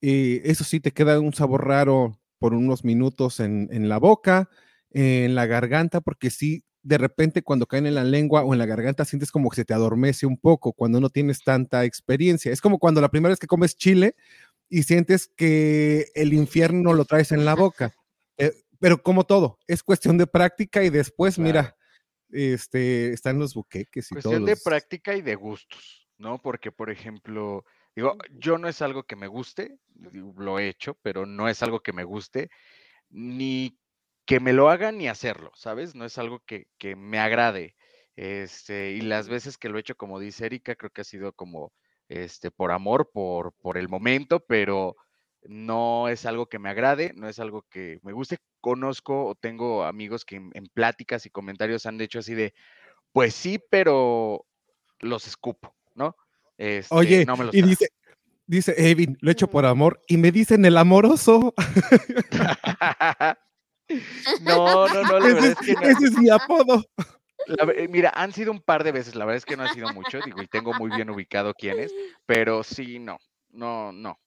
[0.00, 4.50] eh, eso sí, te queda un sabor raro por unos minutos en, en la boca,
[4.90, 8.66] en la garganta, porque sí, de repente cuando caen en la lengua o en la
[8.66, 12.52] garganta sientes como que se te adormece un poco cuando no tienes tanta experiencia.
[12.52, 14.14] Es como cuando la primera vez que comes chile
[14.68, 17.92] y sientes que el infierno lo traes en la boca.
[18.38, 21.48] Eh, pero como todo, es cuestión de práctica y después, Claro.
[21.48, 21.76] mira,
[22.30, 24.46] este, están los buqueques y Cuestión todo.
[24.46, 26.40] de práctica y de gustos, ¿no?
[26.40, 27.64] Porque, por ejemplo,
[27.94, 29.76] digo, yo no es algo que me guste,
[30.36, 32.48] lo he hecho, pero no es algo que me guste,
[33.10, 33.76] ni
[34.30, 35.96] que me lo hagan ni hacerlo, ¿sabes?
[35.96, 37.74] No es algo que, que me agrade.
[38.14, 41.32] Este, y las veces que lo he hecho, como dice Erika, creo que ha sido
[41.32, 41.72] como
[42.08, 44.94] este, por amor, por, por el momento, pero
[45.42, 48.38] no es algo que me agrade, no es algo que me guste.
[48.60, 52.54] Conozco o tengo amigos que en, en pláticas y comentarios han dicho así de,
[53.10, 54.46] pues sí, pero
[55.00, 56.14] los escupo, ¿no?
[56.56, 57.88] Este, Oye, no me los y dice,
[58.46, 61.52] dice Evin, lo he hecho por amor, y me dicen el amoroso.
[64.42, 65.80] no, no, no, la ese, verdad es, que no.
[65.82, 66.84] ese es mi apodo.
[67.46, 69.72] La eh, mira, han sido un par de veces, la verdad es que no ha
[69.72, 71.92] sido mucho, digo, y tengo muy bien ubicado quién es,
[72.26, 73.18] pero sí, no,
[73.50, 74.20] no, no,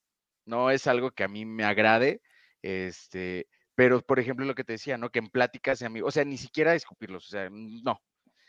[0.46, 2.22] no es algo que a mí me agrade,
[2.62, 5.10] este, pero por ejemplo lo que te decía, ¿no?
[5.10, 8.02] Que en pláticas y amigos, o sea, ni siquiera escupirlos, o sea, no.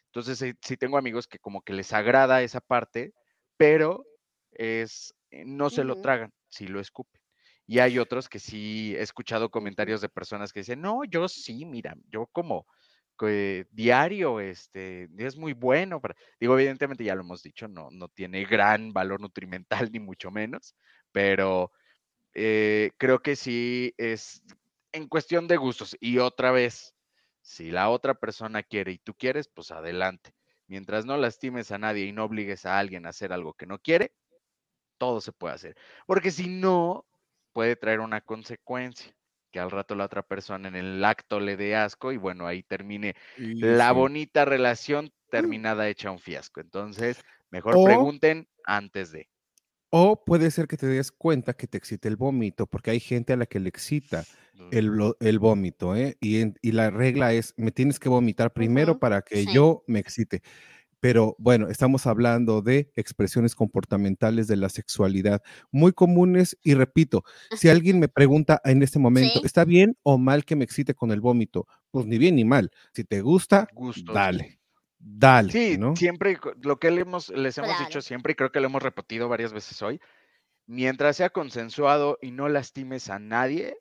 [0.07, 3.13] Entonces sí, sí tengo amigos que como que les agrada esa parte,
[3.57, 4.05] pero
[4.53, 7.21] es, eh, no se lo tragan, sí lo escupen.
[7.67, 11.65] Y hay otros que sí he escuchado comentarios de personas que dicen, no, yo sí,
[11.65, 12.67] mira, yo como
[13.71, 18.45] diario, este, es muy bueno para, digo, evidentemente ya lo hemos dicho, no, no tiene
[18.45, 20.75] gran valor nutrimental ni mucho menos,
[21.13, 21.73] pero
[22.35, 24.43] eh, creo que sí es
[24.93, 25.97] en cuestión de gustos.
[26.01, 26.95] Y otra vez,
[27.43, 30.35] si la otra persona quiere y tú quieres, pues adelante.
[30.67, 33.79] Mientras no lastimes a nadie y no obligues a alguien a hacer algo que no
[33.79, 34.13] quiere,
[34.99, 35.77] todo se puede hacer.
[36.07, 37.07] Porque si no,
[37.55, 39.17] puede traer una consecuencia,
[39.51, 42.65] que al rato la otra persona en el acto le dé asco y bueno, ahí
[42.65, 46.61] termine la bonita relación terminada hecha un fiasco.
[46.61, 49.29] Entonces, mejor pregunten antes de.
[49.91, 53.33] O puede ser que te des cuenta que te excite el vómito, porque hay gente
[53.33, 54.25] a la que le excita
[54.73, 56.17] el, el vómito, ¿eh?
[56.21, 60.43] Y, y, la regla es, me tienes que vomitar primero para que yo me excite.
[61.05, 67.25] Pero bueno, estamos hablando de expresiones comportamentales de la sexualidad muy comunes y repito,
[67.55, 71.11] si alguien me pregunta en este momento, ¿está bien o mal que me excite con
[71.11, 71.69] el vómito?
[71.91, 72.71] Pues ni bien ni mal.
[72.95, 73.69] Si te gusta,
[74.15, 74.59] dale.
[74.99, 75.53] Dale.
[75.53, 78.83] Sí, siempre lo que le hemos, les hemos dicho siempre y creo que lo hemos
[78.83, 80.01] repetido varias veces hoy,
[80.65, 83.77] mientras sea consensuado y no lastimes a nadie,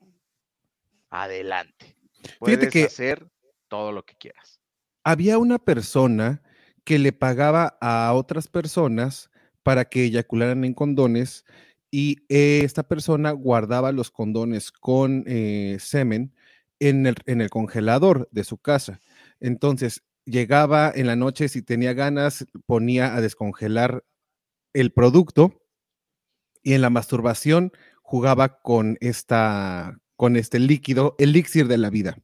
[1.10, 1.96] adelante.
[2.38, 3.32] Puedes hacer
[3.70, 4.60] todo lo que quieras.
[5.06, 6.44] Había una persona
[6.84, 9.30] que le pagaba a otras personas
[9.64, 11.46] para que eyacularan en condones
[11.92, 16.34] y esta persona guardaba los condones con eh, semen
[16.80, 19.00] en el, en el congelador de su casa.
[19.40, 24.04] Entonces, llegaba en la noche, si tenía ganas, ponía a descongelar
[24.74, 25.62] el producto
[26.64, 27.72] y en la masturbación
[28.02, 32.18] jugaba con esta con este líquido, elixir de la vida.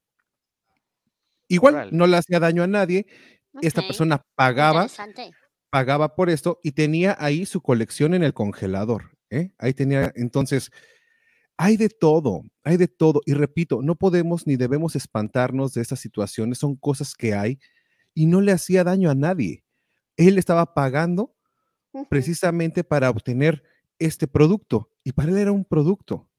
[1.48, 3.08] Igual no le hacía daño a nadie,
[3.62, 4.88] esta persona pagaba
[5.70, 9.52] pagaba por esto y tenía ahí su colección en el congelador, ¿eh?
[9.58, 10.72] Ahí tenía entonces
[11.58, 16.00] hay de todo, hay de todo y repito, no podemos ni debemos espantarnos de estas
[16.00, 17.60] situaciones, son cosas que hay
[18.14, 19.64] y no le hacía daño a nadie.
[20.18, 21.36] Él estaba pagando
[22.10, 23.64] precisamente para obtener
[24.00, 26.30] este producto y para él era un producto.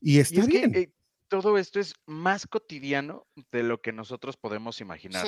[0.00, 0.74] Y está bien.
[0.74, 0.92] Eh,
[1.28, 5.26] todo esto es más cotidiano de lo que nosotros podemos imaginar.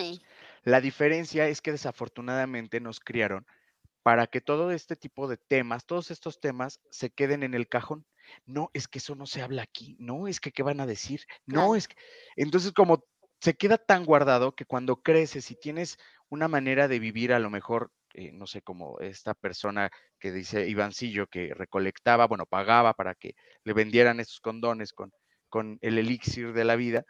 [0.62, 3.46] La diferencia es que desafortunadamente nos criaron
[4.02, 8.06] para que todo este tipo de temas, todos estos temas se queden en el cajón.
[8.46, 9.96] No, es que eso no se habla aquí.
[9.98, 11.24] No, es que qué van a decir.
[11.46, 11.96] No, es que...
[12.36, 13.04] Entonces, como
[13.40, 15.98] se queda tan guardado que cuando creces y tienes
[16.28, 20.68] una manera de vivir a lo mejor, eh, no sé, como esta persona que dice
[20.68, 23.34] Ivancillo, que recolectaba, bueno, pagaba para que
[23.64, 25.12] le vendieran esos condones con,
[25.50, 27.04] con el elixir de la vida,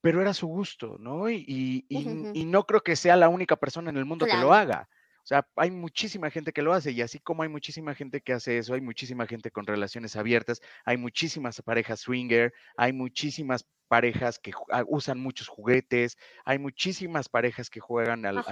[0.00, 1.28] pero era su gusto, ¿no?
[1.28, 4.88] Y, y, no creo que sea la única persona en el mundo que lo haga.
[5.24, 8.32] O sea, hay muchísima gente que lo hace y así como hay muchísima gente que
[8.32, 14.38] hace eso, hay muchísima gente con relaciones abiertas, hay muchísimas parejas swinger, hay muchísimas parejas
[14.38, 18.44] que ah, usan muchos juguetes, hay muchísimas parejas que juegan al,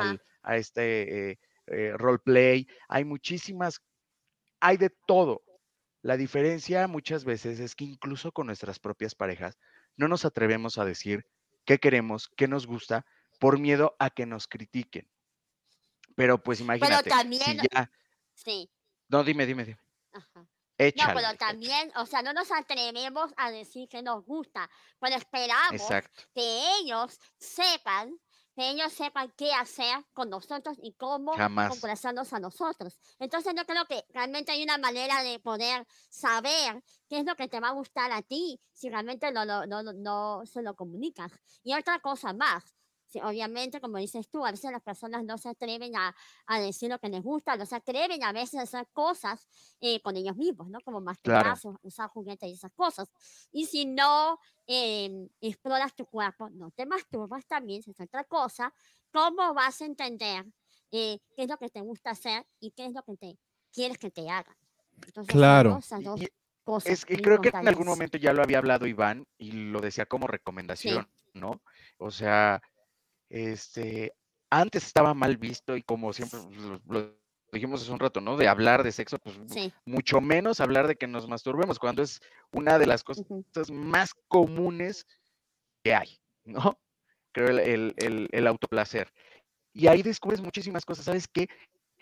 [0.42, 1.38] a este eh,
[1.68, 3.80] eh, roleplay, hay muchísimas,
[4.58, 5.42] hay de todo.
[6.04, 9.56] La diferencia muchas veces es que incluso con nuestras propias parejas
[9.96, 11.26] no nos atrevemos a decir
[11.64, 13.06] qué queremos, qué nos gusta,
[13.40, 15.10] por miedo a que nos critiquen.
[16.14, 17.04] Pero pues imagínate.
[17.04, 17.58] Pero también.
[18.34, 18.70] Sí.
[19.08, 19.80] No, dime, dime, dime.
[20.12, 20.46] Ajá.
[20.78, 24.68] No, pero también, o sea, no nos atrevemos a decir que nos gusta,
[25.00, 25.80] pero esperamos
[26.34, 28.14] que ellos sepan,
[28.54, 32.98] que ellos sepan qué hacer con nosotros y cómo complacernos a nosotros.
[33.18, 37.48] Entonces yo creo que realmente hay una manera de poder saber qué es lo que
[37.48, 41.32] te va a gustar a ti si realmente no, no, no, no se lo comunicas.
[41.62, 42.62] Y otra cosa más,
[43.22, 46.14] obviamente, como dices tú, a veces las personas no se atreven a,
[46.46, 49.46] a, decir lo que les gusta, no se atreven a veces a hacer cosas
[49.80, 50.80] eh, con ellos mismos, ¿no?
[50.80, 53.10] Como masturbar, usar juguetes y esas cosas.
[53.52, 58.72] Y si no em, exploras tu cuerpo, no te masturbas también, es otra cosa,
[59.12, 60.44] ¿cómo vas a entender
[60.90, 63.38] eh, qué es lo que te gusta hacer y qué es lo que te
[63.72, 64.56] quieres que te hagan?
[65.26, 65.80] claro.
[66.84, 70.06] es que creo que en algún momento ya lo había hablado Iván y lo decía
[70.06, 71.60] como recomendación, ¿no?
[71.98, 72.62] O sea,
[73.34, 74.14] este,
[74.48, 76.38] antes estaba mal visto y como siempre
[76.86, 77.18] lo,
[77.50, 78.36] dijimos hace un rato, ¿no?
[78.36, 79.36] De hablar de sexo, pues
[79.84, 82.20] mucho menos hablar de que nos masturbemos, cuando es
[82.52, 83.26] una de las cosas
[83.72, 85.04] más comunes
[85.82, 86.78] que hay, ¿no?
[87.32, 89.12] Creo el, el, el, autoplacer.
[89.72, 91.06] Y ahí descubres muchísimas cosas.
[91.06, 91.48] ¿Sabes qué?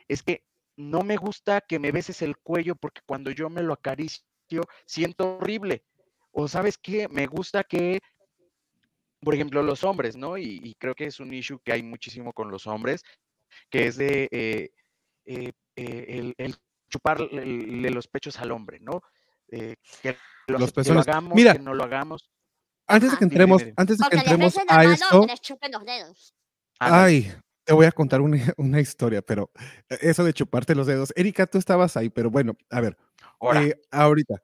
[0.09, 0.45] Es que
[0.76, 5.39] no me gusta que me beses el cuello porque cuando yo me lo acaricio siento
[5.39, 5.83] horrible.
[6.30, 7.09] O sabes qué?
[7.09, 8.01] Me gusta que
[9.23, 10.37] por ejemplo, los hombres, ¿no?
[10.37, 13.03] Y, creo que es un issue que hay muchísimo con los hombres,
[13.70, 14.70] que es de eh,
[15.27, 16.57] eh, eh, el,
[16.91, 19.01] chuparle los pechos al hombre, ¿no?
[19.49, 20.16] que,
[20.47, 22.31] los que lo hagamos, Mira, que no lo hagamos.
[22.87, 25.27] Antes de que entremos, antes de que entremos a esto.
[26.79, 27.33] Ay,
[27.64, 29.51] te voy a contar una, una, historia, pero
[29.89, 31.12] eso de chuparte los dedos.
[31.16, 32.97] Erika, tú estabas ahí, pero bueno, a ver,
[33.91, 34.43] ahorita.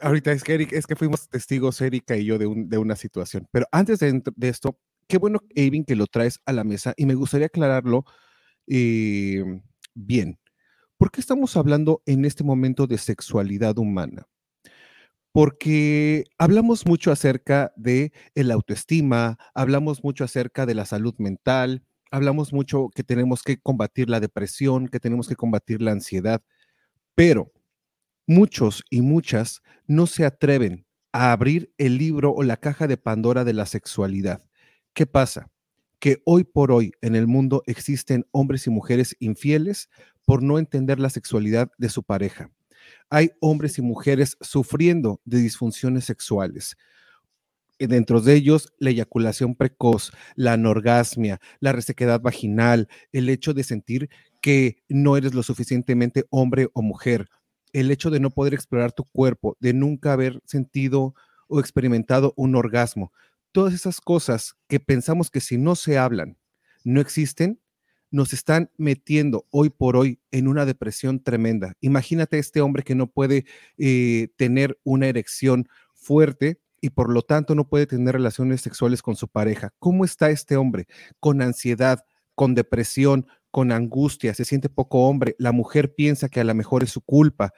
[0.00, 2.96] Ahorita es que, Eric, es que fuimos testigos, Erika y yo, de, un, de una
[2.96, 3.46] situación.
[3.52, 7.06] Pero antes de, de, esto, qué bueno, Evin, que lo traes a la mesa y
[7.06, 8.04] me gustaría aclararlo
[8.66, 9.44] eh,
[9.94, 10.38] bien.
[10.96, 14.26] ¿Por qué estamos hablando en este momento de sexualidad humana?
[15.32, 22.52] porque hablamos mucho acerca de el autoestima, hablamos mucho acerca de la salud mental, hablamos
[22.52, 26.42] mucho que tenemos que combatir la depresión, que tenemos que combatir la ansiedad,
[27.14, 27.52] pero
[28.30, 33.44] muchos y muchas no se atreven a abrir el libro o la caja de Pandora
[33.44, 34.42] de la sexualidad.
[34.94, 35.50] ¿Qué pasa?
[35.98, 39.90] Que hoy por hoy en el mundo existen hombres y mujeres infieles
[40.24, 42.50] por no entender la sexualidad de su pareja
[43.08, 46.76] hay hombres y mujeres sufriendo de disfunciones sexuales.
[47.78, 54.10] Dentro de ellos, la eyaculación precoz, la anorgasmia, la resequedad vaginal, el hecho de sentir
[54.42, 57.28] que no eres lo suficientemente hombre o mujer,
[57.72, 61.14] el hecho de no poder explorar tu cuerpo, de nunca haber sentido
[61.48, 63.12] o experimentado un orgasmo.
[63.52, 66.38] Todas esas cosas que pensamos que si no se hablan,
[66.84, 67.60] no existen,
[68.10, 71.74] nos están metiendo hoy por hoy en una depresión tremenda.
[71.80, 73.46] Imagínate este hombre que no puede
[73.78, 79.16] eh, tener una erección fuerte y por lo tanto no puede tener relaciones sexuales con
[79.16, 79.72] su pareja.
[79.78, 80.86] ¿Cómo está este hombre?
[81.20, 82.04] Con ansiedad,
[82.34, 85.34] con depresión, con angustia, se siente poco hombre.
[85.38, 87.52] La mujer piensa que a lo mejor es su culpa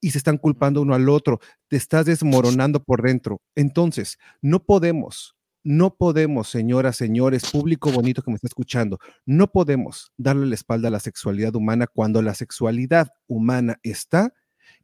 [0.00, 1.40] y se están culpando uno al otro.
[1.68, 3.40] Te estás desmoronando por dentro.
[3.54, 5.34] Entonces, no podemos
[5.66, 10.88] no podemos, señoras, señores, público bonito que me está escuchando, no podemos darle la espalda
[10.88, 14.34] a la sexualidad humana cuando la sexualidad humana está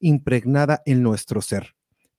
[0.01, 1.75] impregnada en nuestro ser.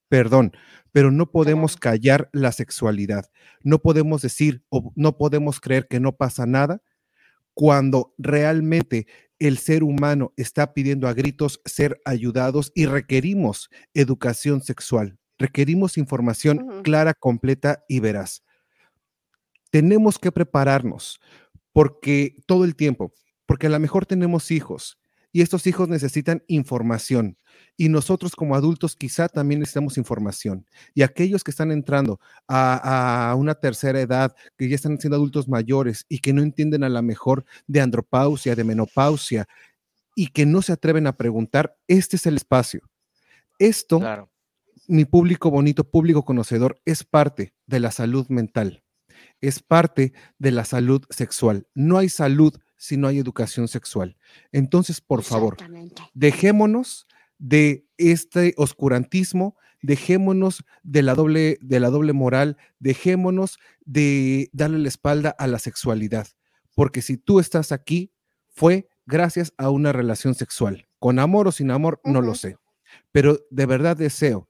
[0.09, 0.51] Perdón,
[0.91, 3.31] pero no podemos callar la sexualidad.
[3.63, 6.83] No podemos decir o no podemos creer que no pasa nada
[7.53, 9.07] cuando realmente
[9.39, 15.17] el ser humano está pidiendo a gritos ser ayudados y requerimos educación sexual.
[15.37, 18.43] Requerimos información clara, completa y veraz
[19.71, 21.19] tenemos que prepararnos
[21.73, 23.13] porque todo el tiempo,
[23.47, 24.99] porque a lo mejor tenemos hijos
[25.31, 27.37] y estos hijos necesitan información
[27.77, 30.67] y nosotros como adultos quizá también necesitamos información.
[30.93, 36.05] Y aquellos que están entrando a, una tercera edad, que ya están siendo adultos mayores
[36.09, 39.47] y que no entienden a lo mejor de andropausia, de menopausia
[40.15, 42.81] y que no se atreven a preguntar, este es el espacio.
[43.57, 44.01] Esto,
[44.87, 48.83] mi público bonito, público conocedor, es parte de la salud mental
[49.39, 51.67] es parte de la salud sexual.
[51.73, 54.17] No hay salud si no hay educación sexual.
[54.51, 55.55] Entonces, por favor,
[56.15, 57.05] dejémonos
[57.37, 64.87] de este oscurantismo, dejémonos de la doble de la doble moral, dejémonos de darle la
[64.87, 66.27] espalda a la sexualidad,
[66.73, 68.13] porque si tú estás aquí
[68.49, 72.57] fue gracias a una relación sexual, con amor o sin amor, no lo sé.
[73.11, 74.49] Pero de verdad deseo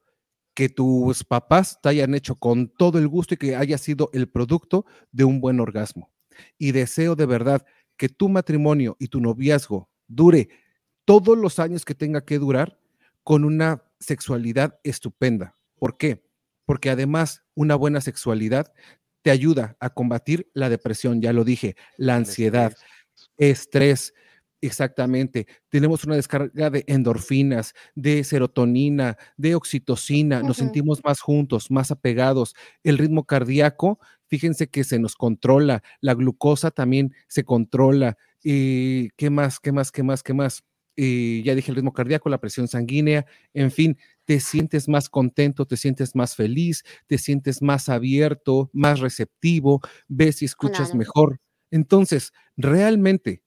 [0.53, 4.29] que tus papás te hayan hecho con todo el gusto y que haya sido el
[4.29, 6.09] producto de un buen orgasmo.
[6.57, 7.65] Y deseo de verdad
[8.02, 10.49] que tu matrimonio y tu noviazgo dure
[11.06, 12.80] todos los años que tenga que durar
[13.22, 15.56] con una sexualidad estupenda.
[15.76, 16.26] ¿Por qué?
[16.66, 18.74] Porque además una buena sexualidad
[19.22, 22.74] te ayuda a combatir la depresión, ya lo dije, la ansiedad,
[23.38, 24.16] estrés
[24.64, 25.47] Exactamente.
[25.70, 30.43] Tenemos una descarga de endorfinas, de serotonina, de oxitocina.
[30.43, 32.56] Nos sentimos más juntos, más apegados.
[32.84, 33.99] El ritmo cardíaco,
[34.32, 35.84] fíjense que se nos controla.
[35.99, 38.17] La glucosa también se controla.
[38.41, 39.59] y ¿Qué más?
[39.59, 39.91] ¿Qué más?
[39.91, 40.23] ¿Qué más?
[40.23, 40.63] ¿Qué más?
[40.95, 45.65] Y ya dije el ritmo cardíaco, la presión sanguínea, en fin, te sientes más contento,
[45.65, 51.39] te sientes más feliz, te sientes más abierto, más receptivo, ves y escuchas mejor.
[51.69, 53.43] Entonces, realmente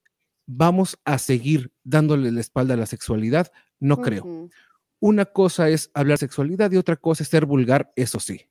[0.47, 3.51] vamos a seguir dándole la espalda a la sexualidad?
[3.81, 4.51] No creo.
[5.01, 8.49] Una cosa es hablar sexualidad y otra cosa es ser vulgar, eso sí.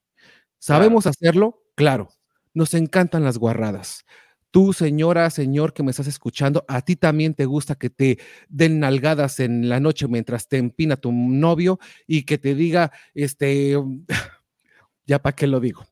[0.58, 1.62] ¿Sabemos hacerlo?
[1.76, 2.08] Claro.
[2.54, 4.04] Nos encantan las guarradas.
[4.50, 8.78] Tú, señora, señor que me estás escuchando, a ti también te gusta que te den
[8.78, 13.76] nalgadas en la noche mientras te empina tu novio y que te diga, este,
[15.06, 15.84] ya para qué lo digo.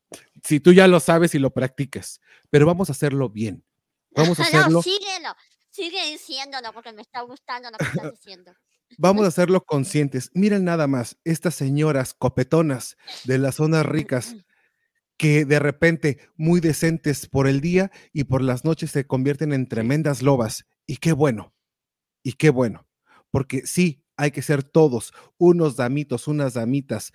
[0.45, 3.65] Si tú ya lo sabes y lo practicas, pero vamos a hacerlo bien.
[4.15, 4.71] Vamos a hacerlo.
[4.71, 5.35] No, síguelo,
[5.73, 8.55] Sigue diciéndolo porque me está gustando lo que estás diciendo.
[8.99, 10.31] Vamos a hacerlo conscientes.
[10.35, 14.37] Miren nada más, estas señoras copetonas de las zonas ricas
[15.17, 19.69] que de repente muy decentes por el día y por las noches se convierten en
[19.69, 20.67] tremendas lobas.
[20.87, 21.55] Y qué bueno,
[22.23, 22.87] y qué bueno,
[23.31, 27.13] porque sí, hay que ser todos unos damitos, unas damitas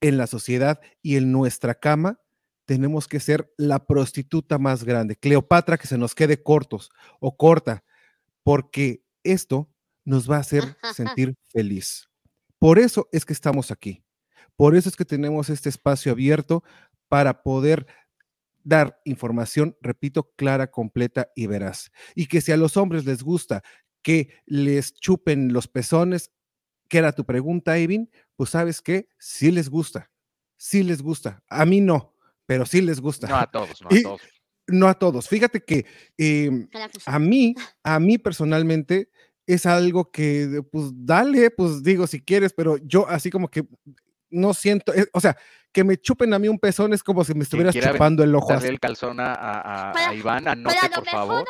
[0.00, 2.20] en la sociedad y en nuestra cama
[2.66, 5.16] tenemos que ser la prostituta más grande.
[5.16, 7.84] Cleopatra, que se nos quede cortos o corta,
[8.42, 9.70] porque esto
[10.04, 12.08] nos va a hacer sentir feliz.
[12.58, 14.02] Por eso es que estamos aquí.
[14.56, 16.64] Por eso es que tenemos este espacio abierto
[17.08, 17.86] para poder
[18.64, 21.90] dar información, repito, clara, completa y veraz.
[22.14, 23.62] Y que si a los hombres les gusta
[24.02, 26.30] que les chupen los pezones,
[26.88, 30.10] que era tu pregunta, Evin, pues sabes que sí les gusta,
[30.56, 31.42] sí les gusta.
[31.48, 32.14] A mí no,
[32.46, 33.28] pero sí les gusta.
[33.28, 34.20] No a todos, no a Y- todos.
[34.68, 35.28] No a todos.
[35.28, 35.86] Fíjate que
[36.18, 36.68] em,
[37.06, 37.54] a mí,
[37.84, 39.10] a mí personalmente
[39.46, 43.64] es algo que, pues dale, pues digo si quieres, pero yo así como que
[44.30, 45.36] no siento, eh, o sea,
[45.72, 48.52] que me chupen a mí un pezón es como si me estuvieras chupando el ojo.
[48.52, 51.44] Darle el calzón a, a- a- Iván, anote por mejor favor.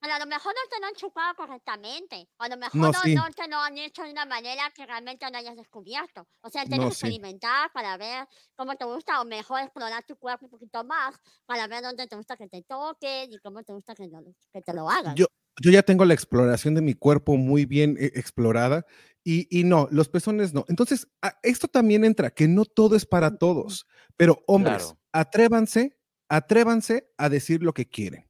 [0.00, 2.28] Pero a lo mejor no te lo han chupado correctamente.
[2.36, 3.14] O a lo mejor No, no, sí.
[3.14, 6.26] no te lo han hecho de una manera que realmente no hayas descubierto.
[6.40, 7.06] O sea, tienes No, que sí.
[7.06, 8.26] experimentar para ver
[8.56, 11.14] cómo te gusta, o mejor explorar tu cuerpo un poquito más
[11.46, 14.60] para ver dónde te gusta que te toquen y cómo te gusta que, lo- que
[14.60, 15.14] te lo hagan.
[15.14, 15.26] Yo,
[15.60, 18.84] yo ya tengo la exploración de mi cuerpo muy bien eh, explorada
[19.24, 20.64] y, y no, los pezones no.
[20.68, 24.98] Entonces, a- esto también entra, que no todo es para todos, pero hombres, Claro.
[25.12, 25.96] atrévanse,
[26.28, 28.26] atrévanse a decir lo que quieren.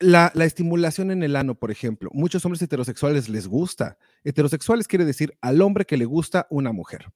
[0.00, 3.98] La, la estimulación en el ano, por ejemplo, muchos hombres heterosexuales les gusta.
[4.22, 7.06] Heterosexuales quiere decir al hombre que le gusta una mujer.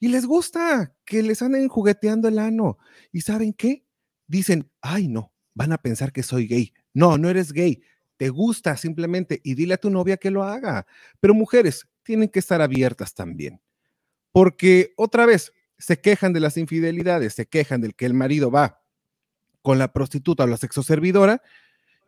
[0.00, 2.78] Y les gusta que les anden jugueteando el ano.
[3.12, 3.84] ¿Y saben qué?
[4.26, 6.72] Dicen, ay no, van a pensar que soy gay.
[6.94, 7.82] No, no eres gay.
[8.18, 10.86] Te gusta simplemente y dile a tu novia que lo haga.
[11.20, 13.62] Pero mujeres tienen que estar abiertas también.
[14.32, 18.82] Porque otra vez se quejan de las infidelidades, se quejan del que el marido va
[19.62, 21.40] con la prostituta o la sexoservidora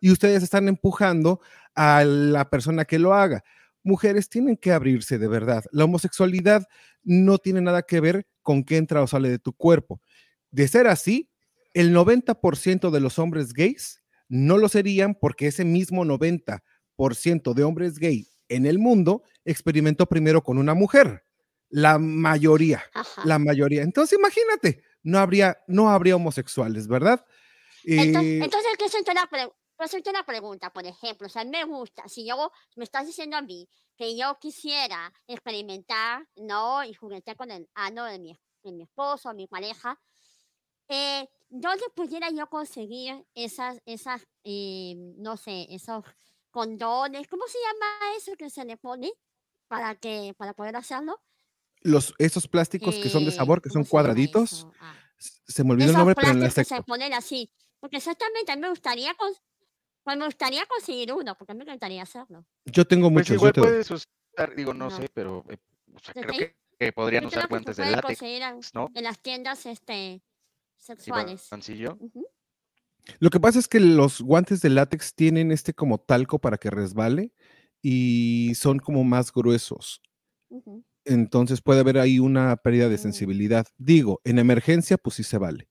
[0.01, 1.41] y ustedes están empujando
[1.75, 3.45] a la persona que lo haga.
[3.85, 5.65] Mujeres tienen que abrirse de verdad.
[5.71, 6.67] La homosexualidad
[7.05, 10.01] no tiene nada que ver con qué entra o sale de tu cuerpo.
[10.51, 11.31] De ser así,
[11.73, 14.00] el 90% de los hombres gays
[14.31, 20.43] no lo serían porque ese mismo 90% de hombres gay en el mundo experimentó primero
[20.43, 21.25] con una mujer.
[21.69, 23.23] La mayoría, Ajá.
[23.27, 23.83] la mayoría.
[23.83, 27.25] Entonces, imagínate, no habría, no habría homosexuales, ¿verdad?
[27.97, 28.85] Entonces, Eh, entonces ¿qué
[29.77, 33.37] puedo hacerte una pregunta, por ejemplo, o sea, me gusta, si yo me estás diciendo
[33.37, 36.85] a mí que yo quisiera experimentar, ¿no?
[36.85, 39.99] Y juguetear con el ano de mi, de mi esposo, mi pareja,
[40.91, 46.05] eh, ¿dónde pudiera yo conseguir esas, esas, eh, no sé, esos
[46.51, 47.27] condones?
[47.29, 49.11] ¿Cómo se llama eso que se le pone
[49.69, 51.21] para que, para poder hacerlo?
[51.83, 54.67] los, esos plásticos que son de Eh, sabor, que ¿cómo son cuadraditos?
[54.81, 54.95] Ah.
[55.17, 57.51] se me olvidó el Esos nombre, pero en que se ponen así.
[57.79, 59.41] Porque exactamente, a mí me gustaría, cons-
[60.03, 62.45] pues me gustaría conseguir uno, porque a mí me encantaría hacerlo.
[62.67, 63.29] Yo tengo Pues muchos.
[63.29, 64.97] yo igual te puedes usar, digo, no, No.
[64.97, 65.57] sé, pero eh,
[65.95, 68.91] o sea, creo que, que podrían Yo usar guantes de látex, ¿no?
[68.95, 70.23] en las tiendas este,
[70.81, 71.49] sexuales.
[73.19, 76.71] Lo que pasa es que los guantes de látex tienen este como talco para que
[76.71, 77.33] resbale
[77.83, 80.01] y son como más gruesos.
[81.05, 83.01] Entonces puede haber ahí una pérdida de Mm.
[83.03, 83.67] sensibilidad.
[83.79, 85.69] Digo, en emergencia, pues sí se vale,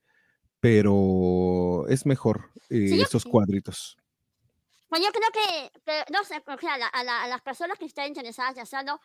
[0.59, 3.97] pero es mejor eh, esos cuadritos.
[4.89, 7.41] Pues yo creo que, que, no sé, o sea, a, la- a la- a las
[7.41, 8.99] personas que estén interesadas en hacerlo,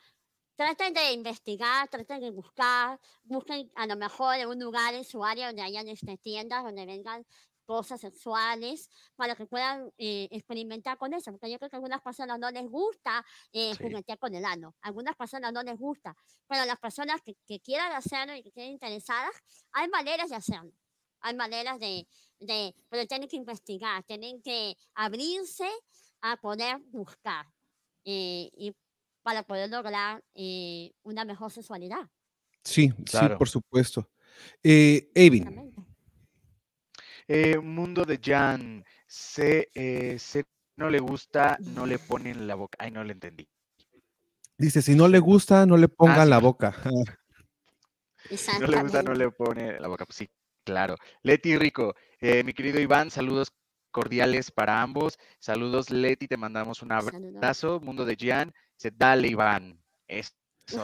[0.56, 5.24] traten de investigar, traten de buscar, busquen a lo mejor en un lugar en su
[5.24, 7.26] área donde hayan este, tiendas, donde vengan
[7.64, 12.02] cosas sexuales, para que puedan eh, experimentar con eso, porque yo creo que a algunas
[12.02, 13.78] personas no les gusta eh, Sí.
[13.80, 16.14] juguetear con el ano, a algunas personas no les gusta,
[16.46, 19.34] pero las personas que, que quieran hacerlo y que estén interesadas,
[19.72, 20.72] hay maneras de hacerlo,
[21.20, 22.06] hay maneras de,
[22.38, 25.68] de, pero tienen que investigar, tienen que abrirse
[26.20, 27.46] a poder buscar
[28.04, 28.74] eh, y
[29.24, 32.08] para poder lograr eh, una mejor sexualidad.
[32.62, 33.38] Sí, sí, Claro.
[33.38, 34.08] por supuesto.
[34.62, 35.10] Eh.
[37.26, 40.44] Eh, mundo de Jan, se, eh, se
[40.76, 42.76] no le gusta, no le ponen en la boca.
[42.78, 43.48] Ay, no le entendí.
[44.58, 46.74] dice, si no le gusta, no le ponga sí, en la boca.
[48.28, 50.04] Si no le gusta, no le pone la boca.
[50.04, 50.30] Pues sí,
[50.64, 50.96] claro.
[51.22, 53.52] Leti Rico, eh, mi querido Iván, saludos
[53.90, 55.18] cordiales para ambos.
[55.38, 57.14] Saludos, Leti, te mandamos un Saludos.
[57.36, 57.80] abrazo.
[57.80, 58.52] Mundo de Jan,
[58.90, 59.80] dale, Iván.
[60.06, 60.32] Eso,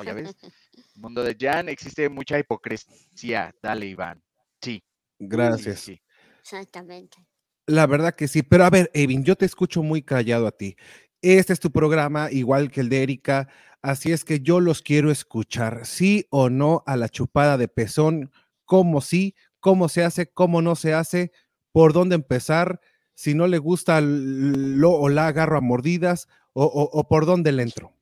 [0.05, 0.35] ya ves.
[0.95, 3.55] Mundo de Jan, existe mucha hipocresía.
[3.63, 4.23] Dale, Iván.
[4.61, 4.83] Sí,
[5.19, 5.81] Gracias.
[5.81, 6.01] sí.
[6.41, 7.27] Exactamente.
[7.67, 10.77] La verdad que sí, pero a ver, Evin, yo te escucho muy callado a ti.
[11.23, 13.49] Este es tu programa, igual que el de Erika,
[13.83, 18.33] así es que yo los quiero escuchar, sí o no a la chupada de pezón,
[18.65, 21.31] cómo sí, cómo se hace, cómo no se hace,
[21.73, 22.81] por dónde empezar,
[23.15, 27.53] si no le gusta lo o la agarro a mordidas o, o- o por dónde
[27.53, 27.93] le entro.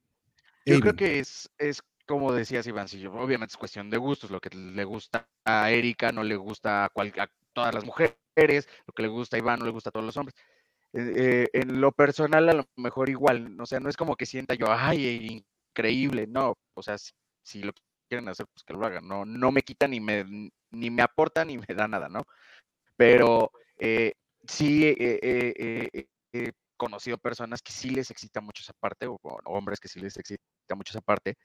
[0.64, 4.50] Yo creo que es, es como decías, Ivancillo, obviamente es cuestión de gustos, lo que
[4.56, 9.02] le gusta a Erika no le gusta a, cual- a todas las mujeres, lo que
[9.02, 10.34] le gusta a Iván no le gusta a todos los hombres.
[10.94, 14.24] Eh, eh, en lo personal, a lo mejor igual, o sea, no es como que
[14.26, 17.72] sienta yo, ay, increíble, no, o sea, si, si lo
[18.08, 20.24] quieren hacer, pues que lo hagan, no, no me quita ni me,
[20.70, 22.24] ni me aporta ni me da nada, ¿no?
[22.96, 24.14] Pero eh,
[24.46, 30.00] sí, eh, conocido personas que sí les excita mucho esa parte, o, hombres que sí
[30.00, 30.40] les excita
[30.74, 31.36] mucho esa parte,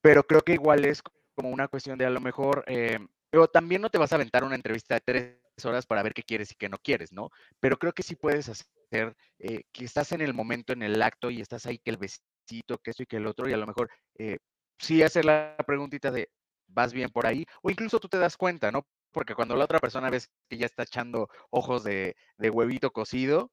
[0.00, 1.02] pero creo que igual es
[1.34, 2.98] como una cuestión de a lo mejor, eh,
[3.30, 6.22] pero también no te vas a aventar una entrevista de tres horas para ver qué
[6.22, 7.30] quieres y qué no quieres, ¿no?
[7.60, 11.30] Pero creo que sí puedes hacer eh, que estás en el momento, en el acto
[11.30, 13.66] y estás ahí que el besito, que esto y que el otro, y a lo
[13.66, 14.38] mejor eh,
[14.78, 16.30] sí hacer la preguntita de,
[16.68, 17.44] ¿vas bien por ahí?
[17.62, 18.86] O incluso tú te das cuenta, ¿no?
[19.12, 23.52] Porque cuando la otra persona ves que ya está echando ojos de, de huevito cocido,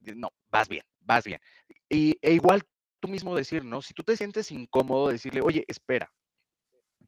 [0.00, 1.40] no, vas bien, vas bien.
[1.88, 2.62] Y e igual
[3.00, 3.82] tú mismo decir, ¿no?
[3.82, 6.12] Si tú te sientes incómodo, decirle, oye, espera,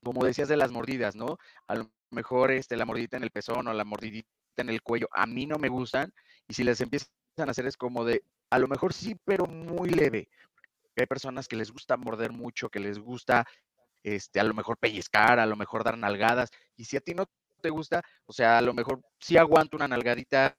[0.02, 1.38] como decías de las mordidas, ¿no?
[1.66, 5.08] A lo mejor este, la mordidita en el pezón o la mordidita en el cuello,
[5.12, 6.12] a mí no me gustan,
[6.48, 9.90] y si les empiezan a hacer es como de, a lo mejor sí, pero muy
[9.90, 10.28] leve.
[10.96, 13.46] Hay personas que les gusta morder mucho, que les gusta,
[14.02, 17.26] este, a lo mejor pellizcar, a lo mejor dar nalgadas, y si a ti no
[17.62, 20.56] te gusta, o sea, a lo mejor sí aguanto una nalgadita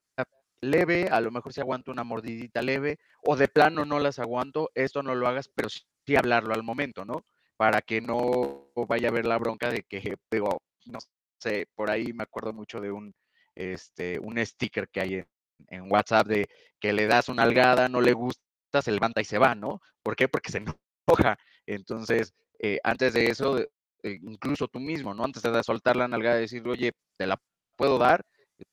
[0.62, 4.70] leve, a lo mejor sí aguanto una mordidita leve, o de plano no las aguanto,
[4.76, 7.26] esto no lo hagas, pero sí hablarlo al momento, ¿no?
[7.58, 10.00] Para que no vaya a haber la bronca de que,
[10.32, 11.00] digo, no
[11.40, 13.14] sé, por ahí me acuerdo mucho de un,
[13.56, 15.24] este, un sticker que hay
[15.70, 16.50] en, WhatsApp de
[16.80, 19.82] que le das una algada, no le gusta, se levanta y se va, ¿no?
[20.04, 20.28] ¿Por qué?
[20.28, 20.60] Porque se
[21.08, 21.38] enoja.
[21.66, 23.70] Entonces, eh, antes de eso, eh,
[24.04, 25.24] incluso tú mismo, ¿no?
[25.24, 27.40] Antes de soltar la nalgada, decir, oye, te la
[27.76, 28.26] puedo dar,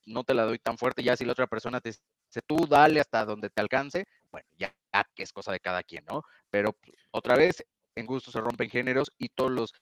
[0.05, 2.99] no te la doy tan fuerte, ya si la otra persona te dice, tú dale
[2.99, 4.73] hasta donde te alcance, bueno, ya,
[5.15, 6.23] que es cosa de cada quien, ¿no?
[6.49, 7.63] Pero pues, otra vez,
[7.95, 9.73] en gustos se rompen géneros y todos los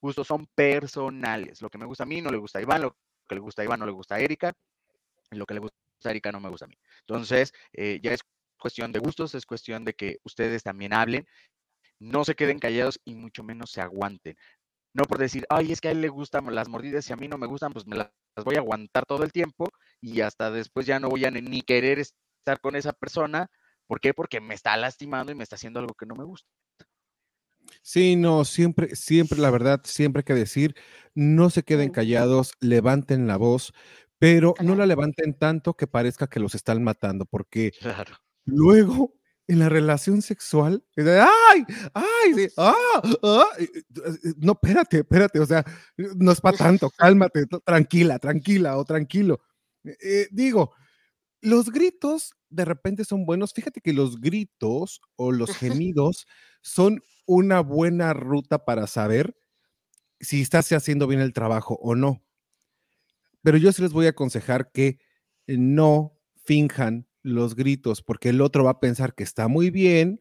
[0.00, 1.62] gustos son personales.
[1.62, 2.96] Lo que me gusta a mí no le gusta a Iván, lo
[3.28, 4.52] que le gusta a Iván no le gusta a Erika,
[5.30, 6.78] lo que le gusta a Erika no me gusta a mí.
[7.00, 8.20] Entonces, eh, ya es
[8.58, 11.26] cuestión de gustos, es cuestión de que ustedes también hablen,
[11.98, 14.36] no se queden callados y mucho menos se aguanten.
[14.96, 17.28] No por decir, ay, es que a él le gustan las mordidas y a mí
[17.28, 18.10] no me gustan, pues me las
[18.42, 19.68] voy a aguantar todo el tiempo
[20.00, 23.50] y hasta después ya no voy a ni querer estar con esa persona.
[23.86, 24.14] ¿Por qué?
[24.14, 26.48] Porque me está lastimando y me está haciendo algo que no me gusta.
[27.82, 30.74] Sí, no, siempre, siempre, la verdad, siempre hay que decir,
[31.14, 33.74] no se queden callados, levanten la voz,
[34.18, 37.72] pero no la levanten tanto que parezca que los están matando, porque
[38.46, 39.12] luego
[39.48, 41.64] en la relación sexual, ¡ay!
[41.94, 42.48] ¡ay!
[42.56, 42.74] ¡ah!
[43.22, 43.46] ah"
[44.38, 45.64] no, espérate, espérate, o sea,
[45.96, 49.40] no es para tanto, cálmate, tranquila, tranquila o tranquilo.
[49.84, 50.72] Eh, digo,
[51.40, 53.52] los gritos de repente son buenos.
[53.52, 56.26] Fíjate que los gritos o los gemidos
[56.62, 59.36] son una buena ruta para saber
[60.20, 62.22] si estás haciendo bien el trabajo o no.
[63.42, 64.98] Pero yo sí les voy a aconsejar que
[65.46, 70.20] no finjan los gritos, porque el otro va a pensar que está muy bien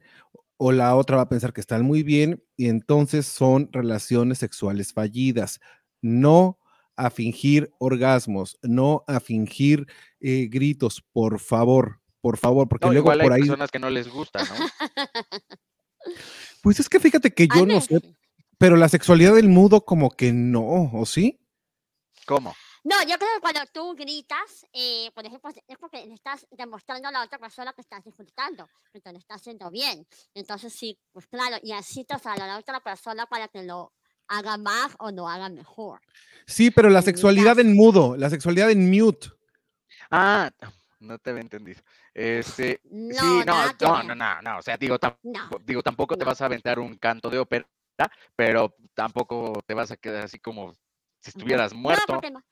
[0.57, 4.93] o la otra va a pensar que están muy bien y entonces son relaciones sexuales
[4.93, 5.59] fallidas.
[6.01, 6.59] No
[6.95, 9.85] a fingir orgasmos, no a fingir
[10.19, 13.47] eh, gritos, por favor, por favor, porque luego igual por hay ahí.
[13.47, 14.55] personas que no les gusta, ¿no?
[16.61, 17.99] Pues es que fíjate que yo no sé,
[18.57, 21.39] pero la sexualidad del mudo como que no, ¿o sí?
[22.25, 22.55] ¿Cómo?
[22.85, 27.07] No, yo creo que cuando tú gritas, eh, por ejemplo, es porque le estás demostrando
[27.07, 30.05] a la otra persona que estás disfrutando, que te lo estás haciendo bien.
[30.35, 33.91] Entonces, sí, pues claro, y así te sale a la otra persona para que lo
[34.27, 35.99] haga más o lo haga mejor.
[36.45, 39.29] Sí, pero la sexualidad en mudo, la sexualidad en mute.
[40.11, 40.51] Ah,
[40.99, 41.81] no te había entendido.
[42.13, 45.81] Este, sí, No, no, que no, no, no, no, o sea, digo, tam- No, digo,
[45.81, 46.29] tampoco te no.
[46.29, 47.67] vas a aventar un canto de ópera,
[48.35, 50.71] pero tampoco te vas a quedar así como
[51.19, 52.05] si estuvieras No, muerto.
[52.13, 52.45] porque, ma-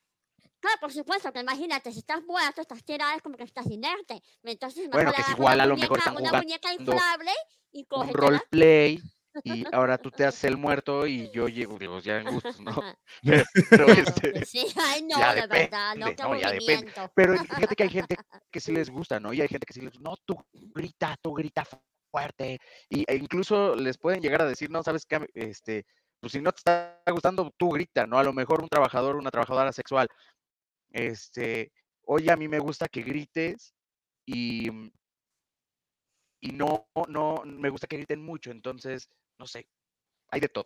[0.63, 4.21] claro, por supuesto, que imagínate, si estás muerto, estás tirado, es como que estás inerte.
[4.43, 6.73] Entonces, mejor Bueno, que agarra igual una a lo mejor muñeca, están una jugando muñeca
[6.73, 7.31] inflable
[7.71, 8.27] y un cógetela.
[8.27, 9.01] roleplay
[9.43, 12.81] y ahora tú te haces el muerto y yo llego, digo, ya en gustos, ¿no?
[13.69, 16.93] Pero, este, Sí, ay, no, ya de verdad, no, depende, qué no, ya depende.
[17.13, 18.15] Pero fíjate que hay gente
[18.49, 19.33] que sí les gusta, ¿no?
[19.33, 21.67] Y hay gente que sí les no, tú grita, tú grita
[22.09, 22.59] fuerte.
[22.89, 25.85] Y, e incluso les pueden llegar a decir, no, sabes qué, este,
[26.23, 28.17] pues si no te está gustando, tú grita, ¿no?
[28.17, 30.07] A lo mejor un trabajador, una trabajadora sexual,
[30.93, 31.73] este,
[32.05, 33.73] oye, a mí me gusta que grites
[34.25, 34.91] y, mm,
[36.41, 39.67] y no, no, me gusta que griten mucho, entonces, no sé,
[40.29, 40.65] hay de todo.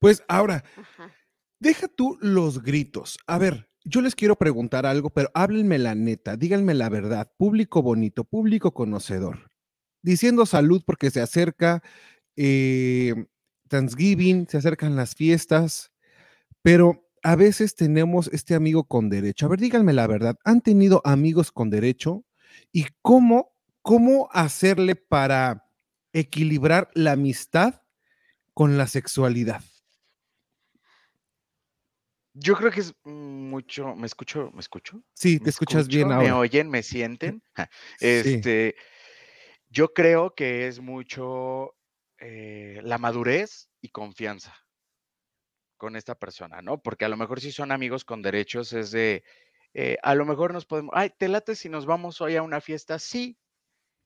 [0.00, 1.14] Pues ahora, Ajá.
[1.60, 3.18] deja tú los gritos.
[3.26, 7.82] A ver, yo les quiero preguntar algo, pero háblenme la neta, díganme la verdad, público
[7.82, 9.50] bonito, público conocedor.
[10.02, 11.82] Diciendo salud porque se acerca
[12.36, 13.26] eh,
[13.68, 15.92] Thanksgiving, se acercan las fiestas,
[16.62, 19.46] pero a veces tenemos este amigo con derecho.
[19.46, 22.22] A ver, díganme la verdad, ¿han tenido amigos con derecho?
[22.70, 25.66] ¿Y cómo, cómo hacerle para
[26.12, 27.80] equilibrar la amistad
[28.52, 29.62] con la sexualidad?
[32.34, 34.50] Yo creo que es mucho, ¿me escucho?
[34.52, 35.02] ¿Me escucho?
[35.14, 36.18] Sí, ¿Me te escuchas bien escucho?
[36.18, 36.38] ¿Me ahora.
[36.40, 36.68] oyen?
[36.68, 37.42] ¿Me sienten?
[37.98, 38.06] Sí.
[38.06, 38.76] Este,
[39.70, 41.74] yo creo que es mucho
[42.18, 44.63] eh, la madurez y confianza
[45.84, 46.80] con esta persona, ¿no?
[46.80, 49.22] Porque a lo mejor si son amigos con derechos es de,
[49.74, 52.62] eh, a lo mejor nos podemos, ay, ¿te late si nos vamos hoy a una
[52.62, 52.98] fiesta?
[52.98, 53.36] Sí,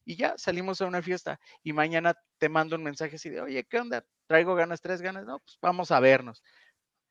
[0.05, 3.62] y ya salimos a una fiesta y mañana te mando un mensaje así de, oye,
[3.62, 4.05] ¿qué onda?
[4.26, 6.43] Traigo ganas, tres ganas, no, pues vamos a vernos.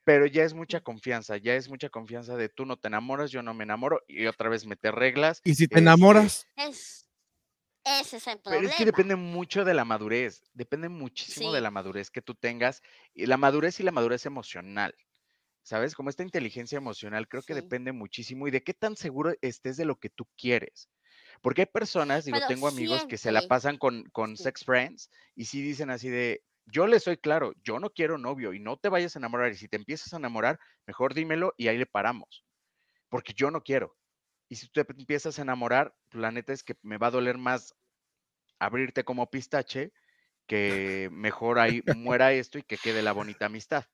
[0.03, 3.41] Pero ya es mucha confianza, ya es mucha confianza de tú no te enamoras, yo
[3.41, 5.39] no me enamoro y otra vez meter reglas.
[5.45, 7.06] Y si te este, enamoras, Es,
[7.99, 11.71] ese es el Pero es que depende mucho de la madurez, depende muchísimo de la
[11.71, 12.81] madurez que tú tengas,
[13.13, 14.95] y la madurez y la madurez emocional,
[15.63, 15.95] ¿sabes?
[15.95, 19.85] Como esta inteligencia emocional, creo que depende muchísimo y de qué tan seguro estés de
[19.85, 20.89] lo que tú quieres.
[21.41, 24.37] Porque hay personas, digo, Pero tengo amigos que se la pasan con, con Sí.
[24.37, 28.53] sex friends y sí dicen así de, yo le soy claro, yo no quiero novio
[28.53, 31.69] y no te vayas a enamorar y si te empiezas a enamorar, mejor dímelo y
[31.69, 32.45] ahí le paramos,
[33.09, 33.97] porque yo no quiero.
[34.49, 37.37] Y si tú te empiezas a enamorar, la neta es que me va a doler
[37.37, 37.75] más
[38.59, 39.93] abrirte como pistache,
[40.47, 43.85] que mejor ahí muera esto y que quede la bonita amistad.